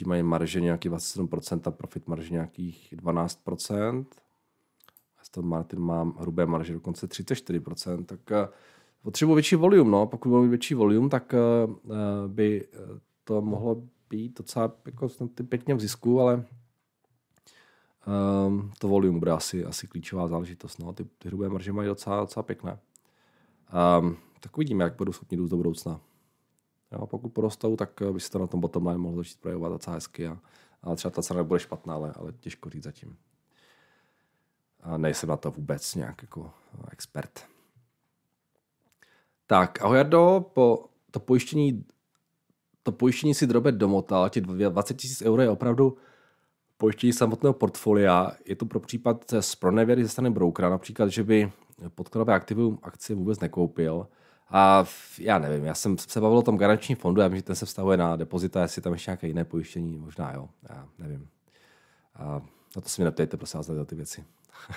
Ti 0.00 0.04
mají 0.06 0.22
marže 0.22 0.60
nějaký 0.60 0.90
27% 0.90 1.60
a 1.64 1.70
profit 1.70 2.08
marže 2.08 2.32
nějakých 2.32 2.94
12%. 2.96 4.06
Aston 5.20 5.46
Martin 5.46 5.80
má 5.80 6.12
hrubé 6.18 6.46
marže 6.46 6.72
dokonce 6.72 7.06
34%, 7.06 8.04
tak 8.04 8.20
uh, 8.30 8.36
potřebuji 9.02 9.34
větší 9.34 9.56
volume, 9.56 9.90
no. 9.90 10.06
Pokud 10.06 10.40
mít 10.40 10.48
větší 10.48 10.74
volume, 10.74 11.08
tak 11.08 11.34
uh, 11.34 11.92
by 12.26 12.68
to 13.24 13.42
mohlo 13.42 13.82
být 14.10 14.38
docela 14.38 14.72
jako 14.86 15.08
pěkně 15.48 15.74
v 15.74 15.80
zisku, 15.80 16.20
ale 16.20 16.44
um, 18.46 18.72
to 18.78 18.88
volume 18.88 19.18
bude 19.18 19.30
asi, 19.30 19.64
asi 19.64 19.86
klíčová 19.86 20.28
záležitost. 20.28 20.78
No. 20.78 20.92
Ty, 20.92 21.04
ty 21.04 21.28
hrubé 21.28 21.48
marže 21.48 21.72
mají 21.72 21.88
docela, 21.88 22.20
docela 22.20 22.42
pěkné. 22.42 22.78
Um, 24.00 24.16
tak 24.40 24.56
uvidíme, 24.56 24.84
jak 24.84 24.96
budou 24.96 25.12
schopni 25.12 25.36
růst 25.36 25.50
do 25.50 25.56
budoucna. 25.56 26.00
Jo, 26.92 27.06
pokud 27.06 27.28
porostou, 27.28 27.76
tak 27.76 27.90
by 28.12 28.20
se 28.20 28.30
to 28.30 28.38
na 28.38 28.46
tom 28.46 28.60
bottom 28.60 28.86
line 28.86 28.98
mohlo 28.98 29.18
začít 29.18 29.40
projevovat 29.40 29.72
docela 29.72 29.94
hezky 29.94 30.26
a, 30.26 30.38
a 30.82 30.94
třeba 30.94 31.10
ta 31.10 31.22
cena 31.22 31.38
nebude 31.38 31.60
špatná, 31.60 31.94
ale, 31.94 32.12
ale 32.16 32.32
těžko 32.32 32.70
říct 32.70 32.84
zatím. 32.84 33.16
A 34.80 34.96
nejsem 34.96 35.28
na 35.28 35.36
to 35.36 35.50
vůbec 35.50 35.94
nějak 35.94 36.22
jako 36.22 36.52
expert. 36.90 37.46
Tak, 39.46 39.82
ahoj 39.82 39.96
Jardo, 39.96 40.50
po 40.52 40.84
to 41.10 41.20
pojištění, 41.20 41.84
to 42.82 42.92
pojištění 42.92 43.34
si 43.34 43.46
drobet 43.46 43.74
domotal, 43.74 44.28
ti 44.28 44.40
20 44.40 44.94
tisíc 44.94 45.22
euro 45.22 45.42
je 45.42 45.50
opravdu 45.50 45.96
pojištění 46.76 47.12
samotného 47.12 47.54
portfolia. 47.54 48.32
Je 48.44 48.56
to 48.56 48.66
pro 48.66 48.80
případ 48.80 49.34
z 49.40 49.54
pronevěry 49.54 50.02
ze 50.02 50.08
strany 50.08 50.30
brokera, 50.30 50.68
například, 50.68 51.08
že 51.08 51.24
by 51.24 51.52
podkladové 51.94 52.34
aktivum 52.34 52.78
akcie 52.82 53.16
vůbec 53.16 53.40
nekoupil. 53.40 54.06
A 54.50 54.84
já 55.18 55.38
nevím, 55.38 55.64
já 55.64 55.74
jsem 55.74 55.98
se 55.98 56.20
bavil 56.20 56.38
o 56.38 56.42
tom 56.42 56.58
garančním 56.58 56.98
fondu, 56.98 57.20
já 57.20 57.28
vím, 57.28 57.36
že 57.36 57.42
ten 57.42 57.56
se 57.56 57.66
vztahuje 57.66 57.96
na 57.96 58.16
depozita, 58.16 58.62
jestli 58.62 58.82
tam 58.82 58.92
ještě 58.92 59.10
nějaké 59.10 59.26
jiné 59.26 59.44
pojištění, 59.44 59.96
možná 59.96 60.32
jo, 60.32 60.48
já 60.68 60.88
nevím. 60.98 61.28
A 62.14 62.42
na 62.76 62.82
to 62.82 62.88
si 62.88 63.00
mi 63.00 63.04
neptejte, 63.04 63.36
prosím 63.36 63.58
vás, 63.58 63.70
ty 63.86 63.94
věci. 63.94 64.24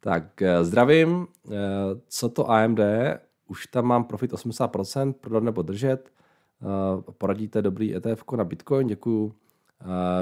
tak, 0.00 0.42
eh, 0.42 0.64
zdravím. 0.64 1.26
Eh, 1.46 1.50
co 2.08 2.28
to 2.28 2.50
AMD? 2.50 2.80
Už 3.46 3.66
tam 3.66 3.84
mám 3.84 4.04
profit 4.04 4.32
80%, 4.32 5.12
prodat 5.12 5.42
nebo 5.42 5.62
držet. 5.62 6.12
Eh, 6.62 7.12
poradíte 7.12 7.62
dobrý 7.62 7.96
ETF 7.96 8.24
na 8.36 8.44
Bitcoin, 8.44 8.86
děkuju. 8.86 9.34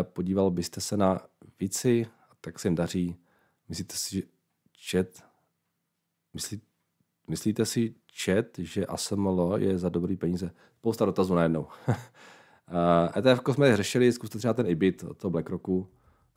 Podíval 0.03 0.51
byste 0.51 0.81
se 0.81 0.97
na 0.97 1.21
víci, 1.61 2.07
tak 2.41 2.59
se 2.59 2.69
jim 2.69 2.75
daří. 2.75 3.17
Myslíte 3.69 3.97
si, 3.97 4.17
že 4.17 4.23
chat, 4.91 5.07
myslí, 6.35 6.61
myslíte 7.29 7.67
si 7.67 7.95
chat, 8.25 8.47
že 8.59 8.87
ASML 8.87 9.55
je 9.57 9.79
za 9.79 9.89
dobrý 9.89 10.17
peníze? 10.17 10.51
Spousta 10.79 11.05
dotazů 11.05 11.35
najednou. 11.35 11.67
ETF 13.17 13.41
jsme 13.53 13.77
řešili, 13.77 14.13
zkuste 14.13 14.39
třeba 14.39 14.55
ten 14.55 14.67
IBIT 14.67 15.05
od 15.05 15.17
toho 15.17 15.31
BlackRocku. 15.31 15.89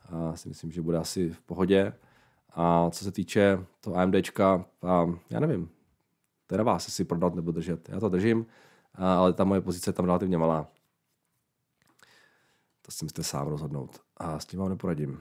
A 0.09 0.35
si 0.35 0.49
myslím, 0.49 0.71
že 0.71 0.81
bude 0.81 0.97
asi 0.97 1.29
v 1.29 1.41
pohodě. 1.41 1.93
A 2.49 2.89
co 2.89 3.03
se 3.03 3.11
týče 3.11 3.65
toho 3.81 3.95
AMDčka, 3.95 4.65
a 4.81 5.05
já 5.29 5.39
nevím, 5.39 5.69
to 6.47 6.55
je 6.55 6.57
na 6.57 6.63
vás, 6.63 6.87
jestli 6.87 7.03
prodat 7.03 7.35
nebo 7.35 7.51
držet. 7.51 7.89
Já 7.89 7.99
to 7.99 8.09
držím, 8.09 8.45
ale 8.93 9.33
ta 9.33 9.43
moje 9.43 9.61
pozice 9.61 9.89
je 9.89 9.93
tam 9.93 10.05
relativně 10.05 10.37
malá. 10.37 10.67
To 12.81 12.91
si 12.91 13.05
musíte 13.05 13.23
sám 13.23 13.47
rozhodnout. 13.47 14.01
A 14.17 14.39
s 14.39 14.45
tím 14.45 14.59
vám 14.59 14.69
neporadím. 14.69 15.19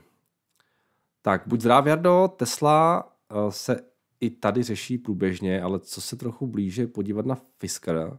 Tak, 1.22 1.42
buď 1.46 1.60
zdrav, 1.60 1.86
Jardo, 1.86 2.28
Tesla 2.36 3.12
se 3.48 3.80
i 4.24 4.30
tady 4.30 4.62
řeší 4.62 4.98
průběžně, 4.98 5.62
ale 5.62 5.80
co 5.80 6.00
se 6.00 6.16
trochu 6.16 6.46
blíže 6.46 6.86
podívat 6.86 7.26
na 7.26 7.34
Fisker, 7.34 8.18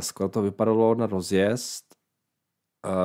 skoro 0.00 0.28
to 0.28 0.42
vypadalo 0.42 0.94
na 0.94 1.06
rozjezd, 1.06 1.96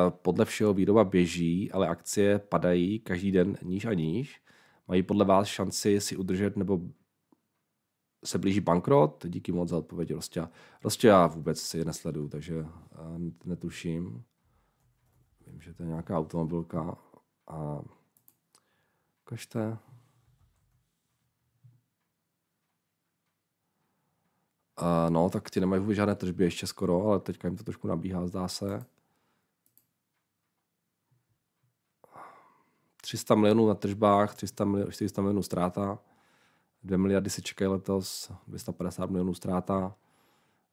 podle 0.09 0.45
všeho 0.45 0.73
výroba 0.73 1.03
běží, 1.03 1.71
ale 1.71 1.87
akcie 1.87 2.39
padají 2.39 2.99
každý 2.99 3.31
den 3.31 3.57
níž 3.63 3.85
a 3.85 3.93
níž. 3.93 4.41
Mají 4.87 5.03
podle 5.03 5.25
vás 5.25 5.47
šanci 5.47 6.01
si 6.01 6.17
udržet 6.17 6.57
nebo 6.57 6.81
se 8.25 8.37
blíží 8.37 8.59
bankrot? 8.59 9.25
Díky 9.27 9.51
moc 9.51 9.69
za 9.69 9.77
odpověď, 9.77 10.13
Rostě. 10.13 10.47
Rostě 10.83 11.07
já 11.07 11.27
vůbec 11.27 11.61
si 11.61 11.77
je 11.77 11.85
nesleduju, 11.85 12.29
takže 12.29 12.65
netuším. 13.45 14.23
Vím, 15.47 15.61
že 15.61 15.73
to 15.73 15.83
je 15.83 15.89
nějaká 15.89 16.17
automobilka 16.17 16.97
a 17.47 17.81
ukažte. 19.25 19.77
No, 25.09 25.29
tak 25.29 25.49
ti 25.49 25.59
nemají 25.59 25.81
vůbec 25.81 25.95
žádné 25.95 26.15
tržby 26.15 26.43
ještě 26.43 26.67
skoro, 26.67 27.05
ale 27.05 27.19
teďka 27.19 27.47
jim 27.47 27.57
to 27.57 27.63
trošku 27.63 27.87
nabíhá, 27.87 28.27
zdá 28.27 28.47
se. 28.47 28.85
300 33.01 33.35
milionů 33.35 33.67
na 33.67 33.75
tržbách, 33.75 34.35
300 34.35 34.65
milionů, 34.65 34.91
400 34.91 35.21
milionů 35.21 35.43
ztráta, 35.43 35.99
2 36.83 36.97
miliardy 36.97 37.29
si 37.29 37.41
čekají 37.41 37.71
letos, 37.71 38.31
250 38.47 39.09
milionů 39.09 39.33
ztráta. 39.33 39.95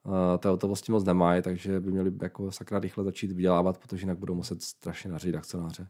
Uh, 0.03 0.39
té 0.39 0.49
hotovosti 0.49 0.93
moc 0.93 1.05
nemají, 1.05 1.43
takže 1.43 1.81
by 1.81 1.91
měli 1.93 2.13
jako 2.23 2.53
sakra 2.53 2.79
rychle 2.79 3.05
začít 3.05 3.33
vydělávat, 3.33 3.79
protože 3.79 4.03
jinak 4.03 4.19
budou 4.19 4.35
muset 4.35 4.63
strašně 4.63 5.11
nařít 5.11 5.35
akcionáře. 5.35 5.89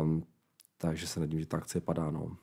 Um, 0.00 0.24
takže 0.78 1.06
se 1.06 1.20
nedím, 1.20 1.40
že 1.40 1.46
ta 1.46 1.56
akcie 1.56 1.82
padá. 1.82 2.10
No. 2.10 2.36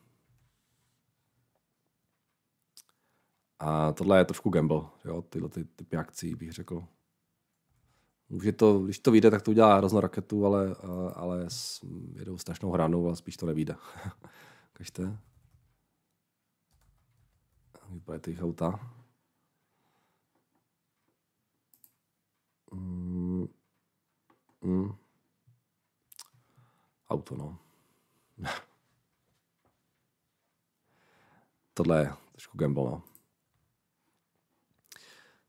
A 3.59 3.91
tohle 3.93 4.17
je 4.17 4.25
trošku 4.25 4.49
gamble, 4.49 4.81
jo, 5.05 5.21
tyhle 5.21 5.49
ty 5.49 5.65
typy 5.65 5.97
akcí 5.97 6.35
bych 6.35 6.51
řekl. 6.51 6.87
Může 8.29 8.51
to, 8.51 8.79
když 8.79 8.99
to 8.99 9.11
vyjde, 9.11 9.31
tak 9.31 9.41
to 9.41 9.51
udělá 9.51 9.77
hroznou 9.77 9.99
raketu, 9.99 10.45
ale, 10.45 10.75
ale 11.13 11.47
jedou 12.13 12.37
strašnou 12.37 12.71
hranu 12.71 13.09
a 13.09 13.15
spíš 13.15 13.37
to 13.37 13.45
nevíde. 13.45 13.75
Kažte. 14.73 15.17
Vypadá 17.89 18.19
těch 18.19 18.41
auta. 18.41 18.79
Mm. 22.71 23.47
Mm. 24.61 24.95
Auto, 27.09 27.35
no. 27.35 27.57
Tohle 31.73 31.99
je 31.99 32.13
trošku 32.31 32.57
gamble, 32.57 32.83
no. 32.83 33.14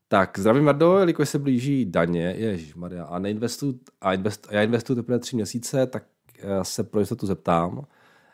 Tak, 0.09 0.39
zdravím 0.39 0.63
Mardo, 0.63 0.97
jelikož 0.97 1.29
se 1.29 1.39
blíží 1.39 1.85
daně, 1.85 2.57
Maria, 2.75 3.03
a 3.03 3.19
neinvestuju, 3.19 3.79
a 4.01 4.13
invest, 4.13 4.47
já 4.51 4.61
investuju 4.61 4.95
teprve 4.95 5.19
tři 5.19 5.35
měsíce, 5.35 5.87
tak 5.87 6.03
eh, 6.39 6.63
se 6.63 6.83
pro 6.83 6.99
jistotu 6.99 7.27
zeptám, 7.27 7.85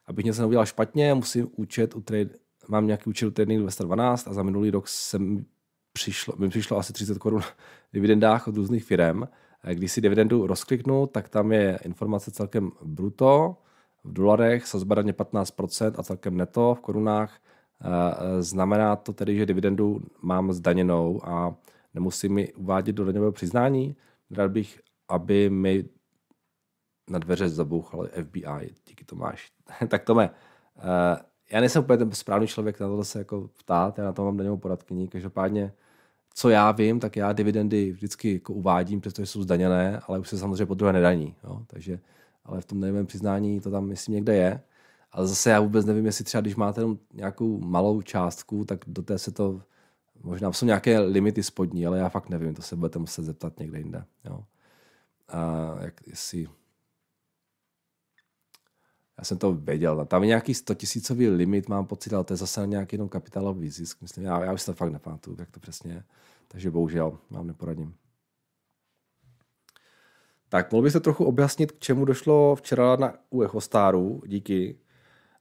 abych 0.05 0.25
něco 0.25 0.41
neudělal 0.41 0.65
špatně, 0.65 1.13
musím 1.13 1.49
účet 1.55 1.95
u 1.95 2.01
trade, 2.01 2.29
mám 2.67 2.87
nějaký 2.87 3.09
účet 3.09 3.25
u 3.27 3.31
Trading 3.31 3.61
212 3.61 4.27
a 4.27 4.33
za 4.33 4.43
minulý 4.43 4.71
rok 4.71 4.87
jsem 4.87 5.45
přišlo, 5.93 6.33
mi 6.37 6.49
přišlo 6.49 6.77
asi 6.77 6.93
30 6.93 7.17
korun 7.17 7.41
dividendách 7.93 8.47
od 8.47 8.55
různých 8.55 8.83
firm. 8.83 9.23
Když 9.73 9.91
si 9.91 10.01
dividendu 10.01 10.47
rozkliknu, 10.47 11.07
tak 11.07 11.29
tam 11.29 11.51
je 11.51 11.79
informace 11.85 12.31
celkem 12.31 12.71
bruto, 12.83 13.57
v 14.03 14.13
dolarech, 14.13 14.67
sazba 14.67 14.95
daně 14.95 15.13
15% 15.13 15.93
a 15.97 16.03
celkem 16.03 16.37
neto 16.37 16.75
v 16.75 16.79
korunách. 16.79 17.39
Znamená 18.39 18.95
to 18.95 19.13
tedy, 19.13 19.37
že 19.37 19.45
dividendu 19.45 20.01
mám 20.21 20.53
zdaněnou 20.53 21.21
a 21.23 21.55
nemusím 21.93 22.33
mi 22.33 22.53
uvádět 22.53 22.95
do 22.95 23.05
daňového 23.05 23.31
přiznání. 23.31 23.95
Rád 24.31 24.51
bych, 24.51 24.81
aby 25.09 25.49
mi 25.49 25.85
na 27.09 27.19
dveře 27.19 27.49
zabouchal 27.49 28.07
FBI. 28.23 28.73
Díky 28.87 29.05
Tomáš. 29.05 29.51
tak 29.87 30.03
Tome, 30.03 30.29
já 31.51 31.59
nejsem 31.59 31.83
úplně 31.83 31.97
ten 31.97 32.11
správný 32.11 32.47
člověk 32.47 32.79
na 32.79 32.87
to 32.87 33.03
se 33.03 33.19
jako 33.19 33.49
ptát, 33.59 33.97
já 33.97 34.03
na 34.03 34.13
to 34.13 34.25
mám 34.25 34.37
daňovou 34.37 34.57
poradkyní. 34.57 35.07
Každopádně, 35.07 35.73
co 36.33 36.49
já 36.49 36.71
vím, 36.71 36.99
tak 36.99 37.15
já 37.15 37.33
dividendy 37.33 37.91
vždycky 37.91 38.33
jako 38.33 38.53
uvádím, 38.53 39.01
přestože 39.01 39.25
jsou 39.25 39.43
zdaněné, 39.43 39.99
ale 40.07 40.19
už 40.19 40.29
se 40.29 40.37
samozřejmě 40.37 40.65
po 40.65 40.73
druhé 40.73 40.93
nedaní. 40.93 41.35
Jo? 41.43 41.61
Takže 41.67 41.99
ale 42.45 42.61
v 42.61 42.65
tom 42.65 42.81
daňovém 42.81 43.05
přiznání 43.05 43.59
to 43.61 43.71
tam 43.71 43.85
myslím 43.85 44.15
někde 44.15 44.35
je. 44.35 44.61
Ale 45.13 45.27
zase 45.27 45.49
já 45.49 45.59
vůbec 45.59 45.85
nevím, 45.85 46.05
jestli 46.05 46.25
třeba 46.25 46.41
když 46.41 46.55
máte 46.55 46.81
jenom 46.81 46.97
nějakou 47.13 47.59
malou 47.59 48.01
částku, 48.01 48.65
tak 48.65 48.79
do 48.87 49.01
té 49.01 49.17
se 49.17 49.31
to, 49.31 49.61
možná 50.23 50.51
jsou 50.51 50.65
nějaké 50.65 50.99
limity 50.99 51.43
spodní, 51.43 51.85
ale 51.85 51.99
já 51.99 52.09
fakt 52.09 52.29
nevím, 52.29 52.55
to 52.55 52.61
se 52.61 52.75
budete 52.75 52.99
muset 52.99 53.23
zeptat 53.23 53.59
někde 53.59 53.77
jinde. 53.77 54.05
Jo. 54.25 54.43
A 55.27 55.75
jak, 55.81 56.07
jestli, 56.07 56.47
já 59.17 59.23
jsem 59.23 59.37
to 59.37 59.53
věděl, 59.53 60.05
tam 60.05 60.23
je 60.23 60.27
nějaký 60.27 60.53
100 60.53 60.73
tisícový 60.73 61.29
limit, 61.29 61.69
mám 61.69 61.85
pocit, 61.85 62.13
ale 62.13 62.23
to 62.23 62.33
je 62.33 62.37
zase 62.37 62.67
nějaký 62.67 62.95
jenom 62.95 63.09
kapitálový 63.09 63.69
zisk. 63.69 64.01
Myslím, 64.01 64.23
já, 64.23 64.43
já 64.43 64.53
už 64.53 64.65
to 64.65 64.73
fakt 64.73 64.91
nepamatuju, 64.91 65.37
jak 65.39 65.51
to 65.51 65.59
přesně 65.59 65.93
je. 65.93 66.03
Takže 66.47 66.71
bohužel 66.71 67.17
vám 67.29 67.47
neporadím. 67.47 67.95
Tak 70.49 70.71
mohl 70.71 70.83
byste 70.83 70.99
trochu 70.99 71.25
objasnit, 71.25 71.71
k 71.71 71.79
čemu 71.79 72.05
došlo 72.05 72.55
včera 72.55 72.95
na, 72.95 73.13
u 73.29 73.41
Echostaru, 73.41 74.21
díky. 74.25 74.77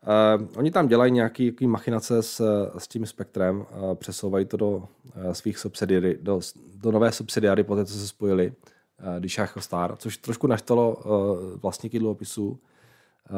Uh, 0.07 0.47
oni 0.57 0.71
tam 0.71 0.89
dělají 0.89 1.13
nějaký, 1.13 1.57
machinace 1.67 2.23
s, 2.23 2.41
s 2.79 2.89
tím 2.89 3.07
spektrem, 3.07 3.59
uh, 3.59 3.95
přesouvají 3.95 4.45
to 4.45 4.57
do 4.57 4.71
uh, 4.71 4.85
svých 5.33 5.59
subsidiary, 5.59 6.19
do, 6.23 6.41
do 6.75 6.93
nové 6.93 7.13
subsidiary, 7.13 7.65
poté 7.65 7.85
co 7.85 7.95
se 7.95 8.09
spojili, 8.09 8.53
uh, 8.53 9.19
když 9.19 9.39
Echostar, 9.39 9.97
což 9.97 10.17
trošku 10.17 10.47
naštalo 10.47 10.97
uh, 10.97 11.61
vlastníky 11.61 11.99
dluhopisů. 11.99 12.61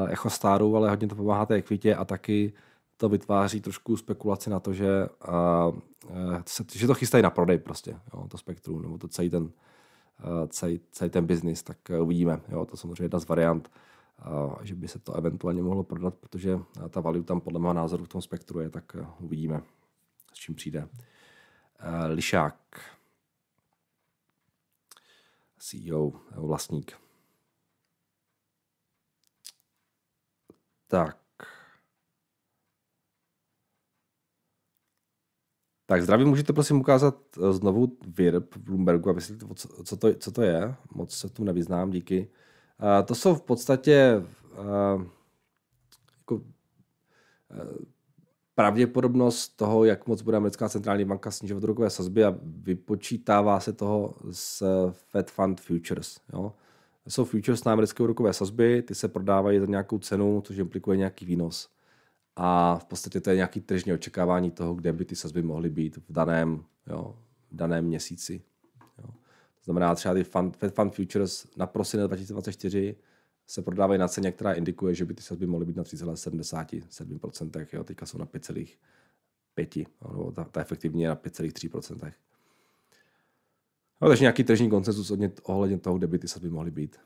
echo 0.09 0.31
stáru, 0.31 0.77
ale 0.77 0.91
hodně 0.91 1.09
to 1.09 1.15
pomáhá 1.15 1.47
té 1.47 1.55
ekvitě 1.55 1.95
a 1.95 2.05
taky 2.05 2.53
to 2.97 3.09
vytváří 3.09 3.61
trošku 3.61 3.97
spekulaci 3.97 4.51
na 4.51 4.61
to, 4.61 4.73
že, 4.73 5.09
uh, 5.29 6.39
se, 6.47 6.65
že 6.75 6.87
to 6.87 6.95
chystají 6.95 7.23
na 7.23 7.31
prodej 7.31 7.59
prostě, 7.59 7.97
jo, 8.15 8.27
to 8.29 8.39
spektrum, 8.39 8.83
nebo 8.83 8.99
to 8.99 9.09
celý 9.09 9.31
ten, 9.31 9.43
uh, 9.43 9.51
celý, 10.49 10.81
celý 10.93 11.11
ten 11.11 11.27
biznis, 11.27 11.63
tak 11.63 11.77
uvidíme. 12.01 12.41
Jo, 12.49 12.65
to 12.65 12.77
samozřejmě 12.77 13.05
jedna 13.05 13.19
z 13.19 13.29
variant, 13.29 13.69
uh, 13.69 13.75
že 14.63 14.75
by 14.75 14.89
se 14.89 14.99
to 14.99 15.15
eventuálně 15.15 15.63
mohlo 15.63 15.85
prodat, 15.85 16.15
protože 16.15 16.59
ta 16.91 17.01
value 17.01 17.25
tam 17.25 17.41
podle 17.41 17.61
mého 17.61 17.75
názoru 17.75 18.05
v 18.05 18.09
tom 18.09 18.23
spektru 18.23 18.61
je, 18.61 18.71
tak 18.71 18.97
uh, 19.01 19.07
uvidíme, 19.21 19.63
s 20.33 20.37
čím 20.37 20.55
přijde. 20.55 20.81
Uh, 20.81 20.89
Lišák, 22.11 22.81
CEO, 25.59 26.13
vlastník. 26.37 26.93
Tak. 30.87 31.19
Tak 35.87 36.03
zdraví, 36.03 36.25
můžete 36.25 36.53
prosím 36.53 36.81
ukázat 36.81 37.17
eh, 37.37 37.53
znovu 37.53 37.99
VIRB 38.07 38.55
v 38.55 38.59
Bloombergu, 38.59 39.11
aby 39.11 39.21
si 39.21 39.39
co, 39.85 39.97
to, 39.97 40.15
co 40.15 40.33
to 40.33 40.43
je. 40.43 40.75
Moc 40.95 41.15
se 41.15 41.29
tu 41.29 41.45
nevyznám, 41.45 41.91
díky. 41.91 42.31
To 43.05 43.15
jsou 43.15 43.35
v 43.35 43.43
podstatě 43.43 44.25
uh, 44.59 45.03
jako, 46.19 46.35
uh, 46.35 46.43
pravděpodobnost 48.55 49.49
toho, 49.49 49.85
jak 49.85 50.07
moc 50.07 50.23
bude 50.23 50.37
americká 50.37 50.69
centrální 50.69 51.05
banka 51.05 51.31
snižovat 51.31 51.65
úrokové 51.65 51.91
sazby 51.91 52.25
a 52.25 52.35
vypočítává 52.43 53.61
se 53.61 53.73
toho 53.73 54.15
z 54.31 54.63
Fed 54.93 55.31
Fund 55.31 55.61
Futures. 55.61 56.21
Jo? 56.33 56.53
jsou 57.09 57.25
futures 57.25 57.65
na 57.65 57.73
americké 57.73 58.03
úrokové 58.03 58.33
sazby, 58.33 58.83
ty 58.83 58.95
se 58.95 59.09
prodávají 59.09 59.61
za 59.61 59.67
nějakou 59.67 59.99
cenu, 59.99 60.43
což 60.47 60.57
implikuje 60.57 60.97
nějaký 60.97 61.27
výnos. 61.27 61.69
A 62.37 62.79
v 62.79 62.85
podstatě 62.85 63.21
to 63.21 63.31
je 63.31 63.37
nějaký 63.37 63.61
tržní 63.61 63.93
očekávání 63.93 64.51
toho, 64.51 64.75
kde 64.75 64.93
by 64.93 65.05
ty 65.05 65.17
sazby 65.17 65.43
mohly 65.43 65.71
být 65.71 65.97
v 65.97 66.13
daném, 66.13 66.65
jo, 66.87 67.17
v 67.51 67.57
daném 67.57 67.85
měsíci. 67.85 68.43
To 69.65 69.73
znamená 69.73 69.95
třeba 69.95 70.15
ty 70.15 70.25
fund, 70.25 70.57
Fed 70.57 70.75
Fund 70.75 70.95
Futures 70.95 71.57
na 71.57 71.67
prosinec 71.67 72.07
2024 72.07 72.97
se 73.47 73.63
prodávají 73.63 74.01
na 74.01 74.09
ceně, 74.09 74.33
která 74.33 74.53
indikuje, 74.53 74.95
že 74.95 75.05
by 75.05 75.15
ty 75.15 75.23
sazby 75.23 75.47
mohly 75.47 75.67
být 75.67 75.77
na 75.77 75.83
3,77%, 75.83 77.67
jo, 77.73 77.85
teďka 77.85 78.07
jsou 78.07 78.19
na 78.19 78.27
5,5%, 78.27 79.87
no, 80.03 80.33
ta, 80.33 80.45
ta 80.45 80.61
efektivně 80.61 81.05
je 81.05 81.09
na 81.09 81.17
5,3%. 81.17 82.13
No, 84.01 84.09
takže 84.09 84.23
nějaký 84.23 84.45
tržní 84.45 84.71
koncensus 84.71 85.13
ohledně 85.43 85.79
toho, 85.79 85.99
kde 85.99 86.07
by 86.07 86.19
ty 86.19 86.29
sazby 86.29 86.51
mohly 86.51 86.71
být. 86.71 86.97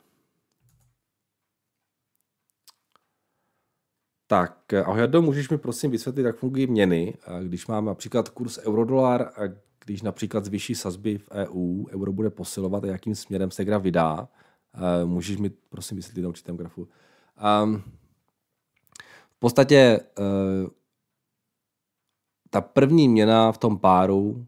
Tak, 4.27 4.73
ahoj 4.73 5.09
můžeš 5.21 5.49
mi 5.49 5.59
prosím 5.59 5.90
vysvětlit, 5.90 6.23
jak 6.23 6.37
fungují 6.37 6.66
měny, 6.66 7.14
když 7.42 7.66
mám 7.66 7.85
například 7.85 8.29
kurz 8.29 8.59
eurodolar 8.59 9.33
když 9.92 10.03
například 10.03 10.44
zvýší 10.44 10.74
sazby 10.74 11.18
v 11.18 11.29
EU, 11.31 11.87
euro 11.90 12.12
bude 12.12 12.31
posilovat 12.31 12.85
a 12.85 12.87
jakým 12.87 13.14
směrem 13.14 13.51
se 13.51 13.64
gra 13.64 13.79
vydá. 13.79 14.29
Můžeš 15.05 15.37
mi 15.37 15.51
prosím 15.51 15.96
vysvětlit 15.96 16.22
na 16.22 16.29
určitém 16.29 16.57
grafu. 16.57 16.88
Um, 17.64 17.83
v 19.31 19.38
podstatě 19.38 20.01
uh, 20.18 20.70
ta 22.51 22.61
první 22.61 23.09
měna 23.09 23.53
v 23.53 23.59
tom 23.59 23.79
páru 23.79 24.46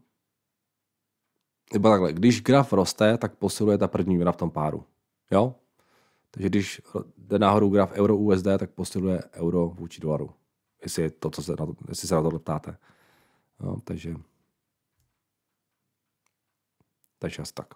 nebo 1.73 1.89
takhle, 1.89 2.13
když 2.13 2.41
graf 2.41 2.73
roste, 2.73 3.17
tak 3.17 3.35
posiluje 3.35 3.77
ta 3.77 3.87
první 3.87 4.15
měna 4.15 4.31
v 4.31 4.37
tom 4.37 4.51
páru. 4.51 4.83
Jo? 5.31 5.55
Takže 6.31 6.49
když 6.49 6.81
jde 7.17 7.39
nahoru 7.39 7.69
graf 7.69 7.91
euro 7.91 8.17
USD, 8.17 8.47
tak 8.57 8.71
posiluje 8.71 9.23
euro 9.33 9.69
vůči 9.69 10.01
dolaru. 10.01 10.29
Jestli, 10.83 11.03
je 11.03 11.09
to, 11.11 11.29
co 11.29 11.43
se 11.43 11.51
na 11.51 11.65
to, 11.65 11.73
jestli 11.89 12.07
se 12.07 12.15
na 12.15 12.21
to 12.21 12.39
ptáte. 12.39 12.77
Jo, 13.63 13.77
takže 13.83 14.15
takže 17.21 17.41
asi 17.41 17.53
tak. 17.53 17.67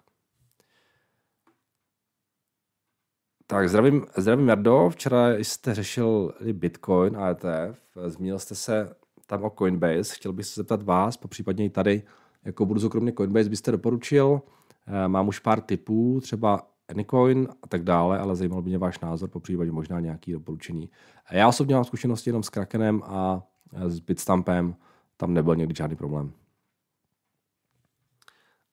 Tak 3.46 3.68
zdravím, 3.68 4.06
zdravím 4.16 4.48
Jardo. 4.48 4.90
Včera 4.90 5.34
jste 5.34 5.74
řešil 5.74 6.34
Bitcoin 6.52 7.16
a 7.16 7.30
ETF. 7.30 7.80
Zmínil 8.06 8.38
jste 8.38 8.54
se 8.54 8.96
tam 9.26 9.44
o 9.44 9.50
Coinbase. 9.50 10.14
Chtěl 10.14 10.32
bych 10.32 10.46
se 10.46 10.60
zeptat 10.60 10.82
vás, 10.82 11.16
po 11.16 11.28
případně 11.28 11.64
i 11.64 11.70
tady, 11.70 12.02
jako 12.44 12.66
burzu 12.66 12.88
kromě 12.88 13.12
Coinbase 13.12 13.48
byste 13.48 13.70
doporučil? 13.72 14.42
Eh, 14.86 15.08
mám 15.08 15.28
už 15.28 15.38
pár 15.38 15.60
typů, 15.60 16.20
třeba 16.22 16.68
Anycoin 16.88 17.48
a 17.62 17.66
tak 17.66 17.82
dále, 17.82 18.18
ale 18.18 18.36
zajímal 18.36 18.62
by 18.62 18.68
mě 18.68 18.78
váš 18.78 19.00
názor, 19.00 19.28
po 19.28 19.40
případě 19.40 19.72
možná 19.72 20.00
nějaký 20.00 20.32
doporučení. 20.32 20.90
Já 21.30 21.48
osobně 21.48 21.74
mám 21.74 21.84
zkušenosti 21.84 22.30
jenom 22.30 22.42
s 22.42 22.48
Krakenem 22.48 23.02
a 23.04 23.42
s 23.86 24.00
Bitstampem, 24.00 24.76
tam 25.16 25.34
nebyl 25.34 25.56
někdy 25.56 25.74
žádný 25.74 25.96
problém. 25.96 26.32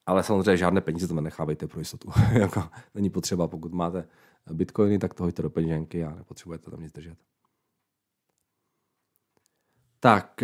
Ale 0.05 0.23
samozřejmě 0.23 0.57
žádné 0.57 0.81
peníze 0.81 1.07
to 1.07 1.13
nenechávejte 1.13 1.67
pro 1.67 1.79
jistotu. 1.79 2.11
jako, 2.31 2.63
není 2.93 3.09
potřeba, 3.09 3.47
pokud 3.47 3.73
máte 3.73 4.07
bitcoiny, 4.53 4.99
tak 4.99 5.13
to 5.13 5.23
hoďte 5.23 5.41
do 5.41 5.49
peněženky 5.49 6.03
a 6.03 6.15
nepotřebujete 6.15 6.71
tam 6.71 6.81
nic 6.81 6.91
držet. 6.91 7.17
Tak, 9.99 10.43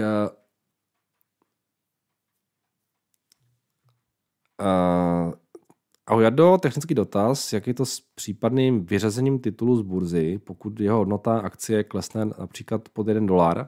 Uh, 4.62 5.34
ahoj 6.08 6.24
Jardo, 6.24 6.58
technický 6.58 6.95
dotaz. 6.95 7.54
Jak 7.54 7.67
je 7.67 7.74
to 7.74 7.86
s 7.86 8.00
případným 8.00 8.86
vyřazením 8.86 9.39
titulu 9.39 9.76
z 9.78 9.82
burzy, 9.82 10.38
pokud 10.38 10.80
jeho 10.80 10.98
hodnota 10.98 11.39
akcie 11.39 11.84
klesne 11.84 12.26
například 12.26 12.89
pod 12.89 13.08
1 13.08 13.28
dolar? 13.28 13.67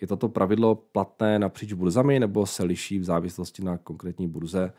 Je 0.00 0.06
toto 0.06 0.28
pravidlo 0.28 0.74
platné 0.74 1.38
napříč 1.38 1.72
burzami 1.72 2.20
nebo 2.20 2.46
se 2.46 2.64
liší 2.64 2.98
v 2.98 3.04
závislosti 3.04 3.64
na 3.64 3.78
konkrétní 3.78 4.28
burze? 4.28 4.72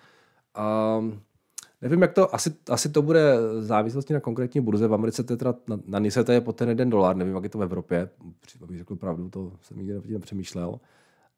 Um, 0.97 1.21
nevím, 1.81 2.01
jak 2.01 2.13
to, 2.13 2.35
asi, 2.35 2.55
asi 2.69 2.89
to 2.89 3.01
bude 3.01 3.37
v 3.59 3.63
závislosti 3.63 4.13
na 4.13 4.19
konkrétní 4.19 4.61
burze. 4.61 4.87
V 4.87 4.93
Americe 4.93 5.23
to 5.23 5.33
je 5.33 5.37
teda, 5.37 5.53
na, 5.67 5.79
na 5.99 6.23
to 6.25 6.31
je 6.31 6.41
pod 6.41 6.55
ten 6.55 6.69
1 6.69 6.85
dolar, 6.85 7.15
nevím, 7.15 7.35
jak 7.35 7.43
je 7.43 7.49
to 7.49 7.57
v 7.57 7.63
Evropě, 7.63 8.09
abych 8.63 8.77
řekl 8.77 8.95
pravdu, 8.95 9.29
to 9.29 9.51
jsem 9.61 9.77
nikdy 9.77 10.13
nepřemýšlel. 10.13 10.79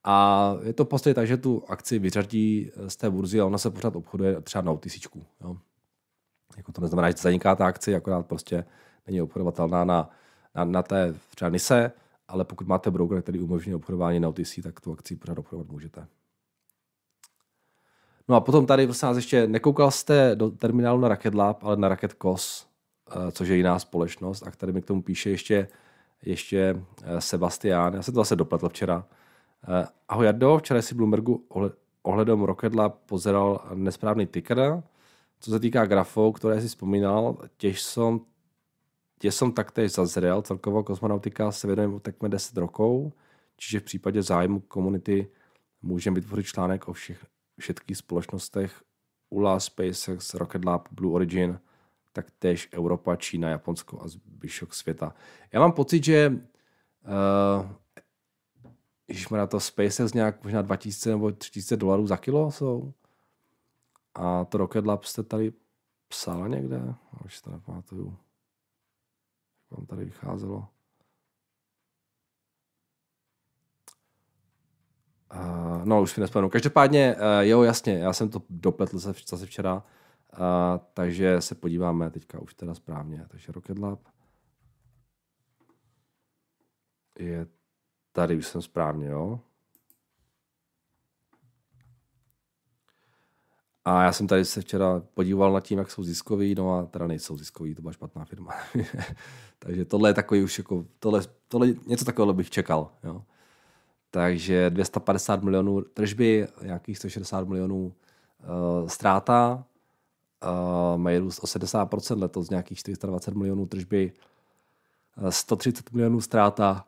A 0.03 0.55
je 0.63 0.73
to 0.73 0.85
prostě 0.85 1.13
tak, 1.13 1.27
že 1.27 1.37
tu 1.37 1.63
akci 1.67 1.99
vyřadí 1.99 2.71
z 2.87 2.95
té 2.95 3.09
burzy 3.09 3.41
a 3.41 3.45
ona 3.45 3.57
se 3.57 3.69
pořád 3.69 3.95
obchoduje 3.95 4.41
třeba 4.41 4.61
na 4.61 4.71
OTC. 4.71 5.05
Jo. 5.41 5.57
Jako 6.57 6.71
to 6.71 6.81
neznamená, 6.81 7.09
že 7.09 7.17
zaniká 7.17 7.55
ta 7.55 7.65
akce, 7.65 7.95
akorát 7.95 8.25
prostě 8.25 8.65
není 9.07 9.21
obchodovatelná 9.21 9.83
na, 9.83 10.09
na, 10.55 10.63
na 10.65 10.83
té 10.83 11.15
třeba 11.35 11.49
NISE, 11.49 11.91
ale 12.27 12.45
pokud 12.45 12.67
máte 12.67 12.91
broker, 12.91 13.21
který 13.21 13.39
umožňuje 13.39 13.75
obchodování 13.75 14.19
na 14.19 14.29
OTC, 14.29 14.59
tak 14.63 14.79
tu 14.79 14.91
akci 14.91 15.15
pořád 15.15 15.37
obchodovat 15.37 15.71
můžete. 15.71 16.07
No 18.27 18.35
a 18.35 18.39
potom 18.39 18.65
tady, 18.65 18.85
prosím 18.87 19.07
vás, 19.07 19.15
ještě 19.15 19.47
nekoukal 19.47 19.91
jste 19.91 20.35
do 20.35 20.49
terminálu 20.49 20.99
na 20.99 21.07
Rocket 21.07 21.35
Lab, 21.35 21.63
ale 21.63 21.77
na 21.77 21.87
Rocket 21.87 22.15
Cos, 22.21 22.67
eh, 23.11 23.31
což 23.31 23.47
je 23.47 23.55
jiná 23.55 23.79
společnost. 23.79 24.47
A 24.47 24.51
tady 24.51 24.73
mi 24.73 24.81
k 24.81 24.85
tomu 24.85 25.01
píše 25.01 25.29
ještě, 25.29 25.67
ještě 26.21 26.83
eh, 27.03 27.21
Sebastián. 27.21 27.93
Já 27.93 28.01
jsem 28.01 28.13
to 28.13 28.19
zase 28.19 28.35
dopletl 28.35 28.69
včera. 28.69 29.05
Uh, 29.67 29.85
ahoj 30.09 30.25
Jardo, 30.25 30.57
včera 30.57 30.81
si 30.81 30.95
Bloombergu 30.95 31.45
ohledem 32.01 32.41
Rocketla 32.41 32.89
pozeral 32.89 33.65
nesprávný 33.73 34.27
ticker. 34.27 34.83
Co 35.39 35.51
se 35.51 35.59
týká 35.59 35.85
grafů, 35.85 36.31
které 36.31 36.61
si 36.61 36.67
vzpomínal, 36.67 37.37
těž 37.57 37.81
som, 37.81 38.21
těž 39.19 39.35
som 39.35 39.53
taktéž 39.53 39.91
zazrel. 39.91 40.41
Celková 40.41 40.83
kosmonautika 40.83 41.51
se 41.51 41.67
věnuje 41.67 41.99
takme 41.99 42.29
10 42.29 42.57
rokov, 42.57 43.13
čiže 43.57 43.79
v 43.79 43.83
případě 43.83 44.21
zájmu 44.21 44.59
komunity 44.59 45.27
můžeme 45.81 46.15
vytvořit 46.15 46.45
článek 46.45 46.87
o 46.87 46.93
všech, 46.93 47.25
všetkých 47.59 47.97
společnostech 47.97 48.83
ULA, 49.29 49.59
SpaceX, 49.59 50.33
Rocket 50.33 50.65
Lab, 50.65 50.87
Blue 50.91 51.13
Origin, 51.13 51.59
tak 52.11 52.31
též 52.31 52.69
Evropa, 52.71 53.15
Čína, 53.15 53.49
Japonsko 53.49 54.01
a 54.01 54.07
zbyšok 54.07 54.73
světa. 54.73 55.15
Já 55.51 55.59
mám 55.59 55.71
pocit, 55.71 56.03
že 56.03 56.29
uh, 56.29 57.71
když 59.07 59.29
na 59.29 59.47
to 59.47 59.59
SpaceX 59.59 60.13
nějak 60.13 60.43
možná 60.43 60.61
2000 60.61 61.09
nebo 61.09 61.31
3000 61.31 61.77
dolarů 61.77 62.07
za 62.07 62.17
kilo 62.17 62.51
jsou. 62.51 62.93
A 64.13 64.45
to 64.45 64.57
Rocket 64.57 64.85
Lab 64.85 65.03
jste 65.03 65.23
tady 65.23 65.53
psal 66.07 66.49
někde? 66.49 66.95
Už 67.25 67.41
to 67.41 67.51
nepamatuju. 67.51 68.17
Vám 69.71 69.85
tady 69.85 70.05
vycházelo. 70.05 70.67
Uh, 75.35 75.74
no, 75.85 76.01
už 76.01 76.11
si 76.11 76.21
nespomenu. 76.21 76.49
Každopádně, 76.49 77.15
uh, 77.15 77.21
jo, 77.39 77.63
jasně, 77.63 77.93
já 77.93 78.13
jsem 78.13 78.29
to 78.29 78.41
dopletl 78.49 78.99
zase 78.99 79.45
včera, 79.45 79.75
uh, 79.75 80.39
takže 80.93 81.41
se 81.41 81.55
podíváme 81.55 82.11
teďka 82.11 82.39
už 82.39 82.53
teda 82.53 82.73
správně. 82.73 83.25
Takže 83.27 83.51
Rocket 83.51 83.79
Lab 83.79 83.99
je 87.19 87.45
Tady 88.15 88.35
už 88.35 88.47
jsem 88.47 88.61
správně, 88.61 89.07
jo. 89.07 89.39
A 93.85 94.03
já 94.03 94.11
jsem 94.11 94.27
tady 94.27 94.45
se 94.45 94.61
včera 94.61 94.99
podíval 95.13 95.53
na 95.53 95.59
tím, 95.59 95.79
jak 95.79 95.91
jsou 95.91 96.03
ziskoví, 96.03 96.55
no 96.55 96.73
a 96.73 96.85
teda 96.85 97.07
nejsou 97.07 97.37
ziskoví, 97.37 97.75
to 97.75 97.81
byla 97.81 97.93
špatná 97.93 98.25
firma. 98.25 98.53
Takže 99.59 99.85
tohle 99.85 100.09
je 100.09 100.13
takový 100.13 100.43
už 100.43 100.57
jako, 100.57 100.85
tohle, 100.99 101.21
tohle 101.47 101.67
něco 101.85 102.05
takového 102.05 102.33
bych 102.33 102.49
čekal. 102.49 102.91
Jo. 103.03 103.23
Takže 104.15 104.69
250 104.69 105.43
milionů 105.43 105.81
tržby, 105.81 106.47
nějakých 106.61 106.97
160 106.97 107.47
milionů 107.47 107.85
uh, 107.85 108.87
ztráta, 108.87 109.65
uh, 110.43 110.97
mají 110.97 111.17
růst 111.17 111.39
o 111.39 111.47
70% 111.47 112.19
letos, 112.19 112.49
nějakých 112.49 112.77
420 112.77 113.33
milionů 113.33 113.65
tržby, 113.65 114.13
uh, 115.17 115.29
130 115.29 115.91
milionů 115.91 116.21
ztráta 116.21 116.85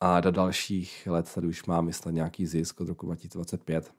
a 0.00 0.20
do 0.20 0.30
dalších 0.30 1.08
let 1.10 1.34
tady 1.34 1.46
už 1.46 1.64
má 1.64 1.80
myslet 1.80 2.12
nějaký 2.12 2.46
zisk 2.46 2.80
od 2.80 2.88
roku 2.88 3.06
2025. 3.06 3.92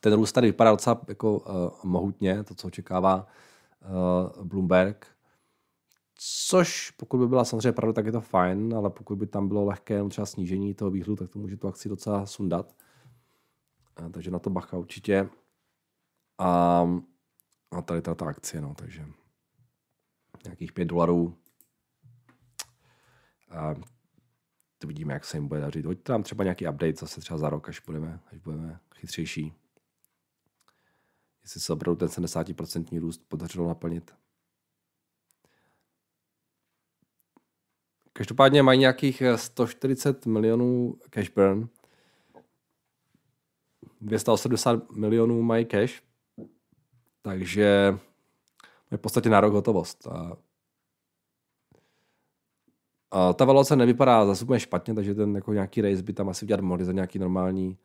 Ten 0.00 0.12
růst 0.12 0.32
tady 0.32 0.46
vypadá 0.46 0.70
docela 0.70 1.00
jako 1.08 1.38
uh, 1.38 1.44
mohutně, 1.84 2.44
to, 2.44 2.54
co 2.54 2.66
očekává 2.66 3.26
uh, 4.36 4.44
Bloomberg. 4.44 5.06
Což 6.22 6.90
pokud 6.90 7.18
by 7.18 7.28
byla 7.28 7.44
samozřejmě 7.44 7.72
pravda, 7.72 7.92
tak 7.92 8.06
je 8.06 8.12
to 8.12 8.20
fajn, 8.20 8.74
ale 8.74 8.90
pokud 8.90 9.16
by 9.16 9.26
tam 9.26 9.48
bylo 9.48 9.64
lehké 9.64 10.08
třeba 10.08 10.26
snížení 10.26 10.74
toho 10.74 10.90
výhledu, 10.90 11.16
tak 11.16 11.30
to 11.30 11.38
může 11.38 11.56
tu 11.56 11.68
akci 11.68 11.88
docela 11.88 12.26
sundat. 12.26 12.76
Uh, 14.00 14.10
takže 14.10 14.30
na 14.30 14.38
to 14.38 14.50
bacha 14.50 14.76
určitě. 14.76 15.28
A, 16.38 16.82
a 17.70 17.82
tady 17.82 18.02
ta, 18.02 18.14
ta 18.14 18.26
akcie, 18.26 18.60
no, 18.60 18.74
takže 18.74 19.06
nějakých 20.44 20.72
5 20.72 20.84
dolarů. 20.84 21.34
A 23.50 23.74
to 24.78 24.86
vidíme, 24.86 25.12
jak 25.12 25.24
se 25.24 25.36
jim 25.36 25.48
bude 25.48 25.60
dařit. 25.60 25.86
Hoďte 25.86 26.12
tam 26.12 26.22
třeba 26.22 26.44
nějaký 26.44 26.68
update 26.68 26.96
zase 26.96 27.20
třeba 27.20 27.38
za 27.38 27.50
rok, 27.50 27.68
až 27.68 27.80
budeme, 27.80 28.20
až 28.32 28.38
budeme 28.38 28.80
chytřejší 28.94 29.54
jestli 31.42 31.60
se 31.60 31.72
opravdu 31.72 31.98
ten 31.98 32.08
70% 32.08 33.00
růst 33.00 33.28
podařilo 33.28 33.68
naplnit. 33.68 34.14
Každopádně 38.20 38.62
mají 38.62 38.78
nějakých 38.78 39.22
140 39.36 40.26
milionů 40.26 40.96
cash 41.10 41.30
burn, 41.30 41.68
280 44.00 44.92
milionů 44.92 45.42
mají 45.42 45.64
cash, 45.64 46.02
takže 47.22 47.98
je 48.90 48.98
v 48.98 49.00
podstatě 49.00 49.28
na 49.28 49.40
rok 49.40 49.52
hotovost. 49.52 50.06
A, 50.06 50.36
a 53.10 53.32
ta 53.32 53.44
valuace 53.44 53.76
nevypadá 53.76 54.26
zase 54.26 54.44
úplně 54.44 54.60
špatně, 54.60 54.94
takže 54.94 55.14
ten 55.14 55.34
jako 55.34 55.52
nějaký 55.52 55.80
race 55.80 56.02
by 56.02 56.12
tam 56.12 56.28
asi 56.28 56.44
udělat 56.44 56.60
mohli 56.60 56.84
za 56.84 56.92
nějaký 56.92 57.18
normální, 57.18 57.78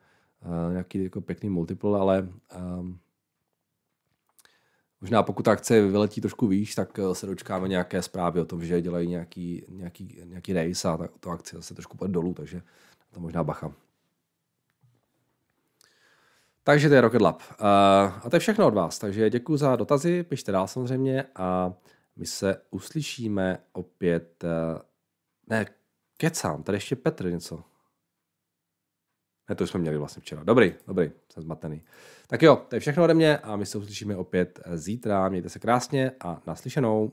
uh, 0.46 0.72
nějaký 0.72 1.04
jako 1.04 1.22
pěkný 1.22 1.50
multiple, 1.50 2.00
ale 2.00 2.30
um, 2.80 3.00
Možná 5.02 5.24
pokud 5.24 5.44
ta 5.44 5.52
akce 5.52 5.82
vyletí 5.82 6.22
trošku 6.22 6.48
výš, 6.48 6.76
tak 6.76 7.00
eh, 7.00 7.16
se 7.16 7.26
dočkáme 7.26 7.68
nějaké 7.68 8.02
zprávy 8.02 8.40
o 8.40 8.46
tom, 8.46 8.66
že 8.66 8.82
dělají 8.82 9.08
nějaký, 9.08 9.66
nějaký, 9.70 10.22
nějaký 10.24 10.54
race 10.54 10.90
a 10.90 11.00
to 11.20 11.30
akce 11.30 11.56
zase 11.56 11.74
trošku 11.74 11.98
půjde 11.98 12.14
dolů, 12.14 12.34
takže 12.34 12.62
to 13.12 13.20
možná 13.20 13.44
bacha. 13.44 13.72
Takže 16.64 16.90
to 16.90 16.96
je 16.96 17.02
Rocket 17.02 17.22
Lab. 17.22 17.42
Uh, 17.42 17.68
a 18.24 18.30
to 18.30 18.36
je 18.36 18.40
všechno 18.40 18.68
od 18.68 18.74
vás. 18.74 19.00
Takže 19.00 19.30
děkuji 19.30 19.58
za 19.58 19.76
dotazy, 19.76 20.24
pište 20.24 20.52
dál 20.52 20.68
samozřejmě 20.68 21.26
a 21.36 21.74
my 22.16 22.26
se 22.26 22.62
uslyšíme 22.72 23.58
opět. 23.72 24.44
Uh, 24.44 24.82
ne, 25.48 25.66
kecám, 26.18 26.64
tady 26.64 26.76
ještě 26.76 26.96
Petr 26.96 27.32
něco. 27.32 27.64
Ne, 29.50 29.56
to 29.56 29.68
jsme 29.68 29.80
měli 29.80 29.98
vlastně 29.98 30.22
včera. 30.22 30.44
Dobrý, 30.44 30.74
dobrý, 30.88 31.12
jsem 31.30 31.44
zmatený. 31.44 31.82
Tak 32.28 32.42
jo, 32.42 32.62
to 32.68 32.76
je 32.76 32.80
všechno 32.80 33.04
ode 33.04 33.14
mě 33.14 33.38
a 33.38 33.56
my 33.56 33.66
se 33.66 33.78
uslyšíme 33.78 34.16
opět 34.16 34.60
zítra. 34.74 35.30
Mějte 35.30 35.50
se 35.50 35.60
krásně 35.60 36.12
a 36.20 36.42
naslyšenou. 36.48 37.12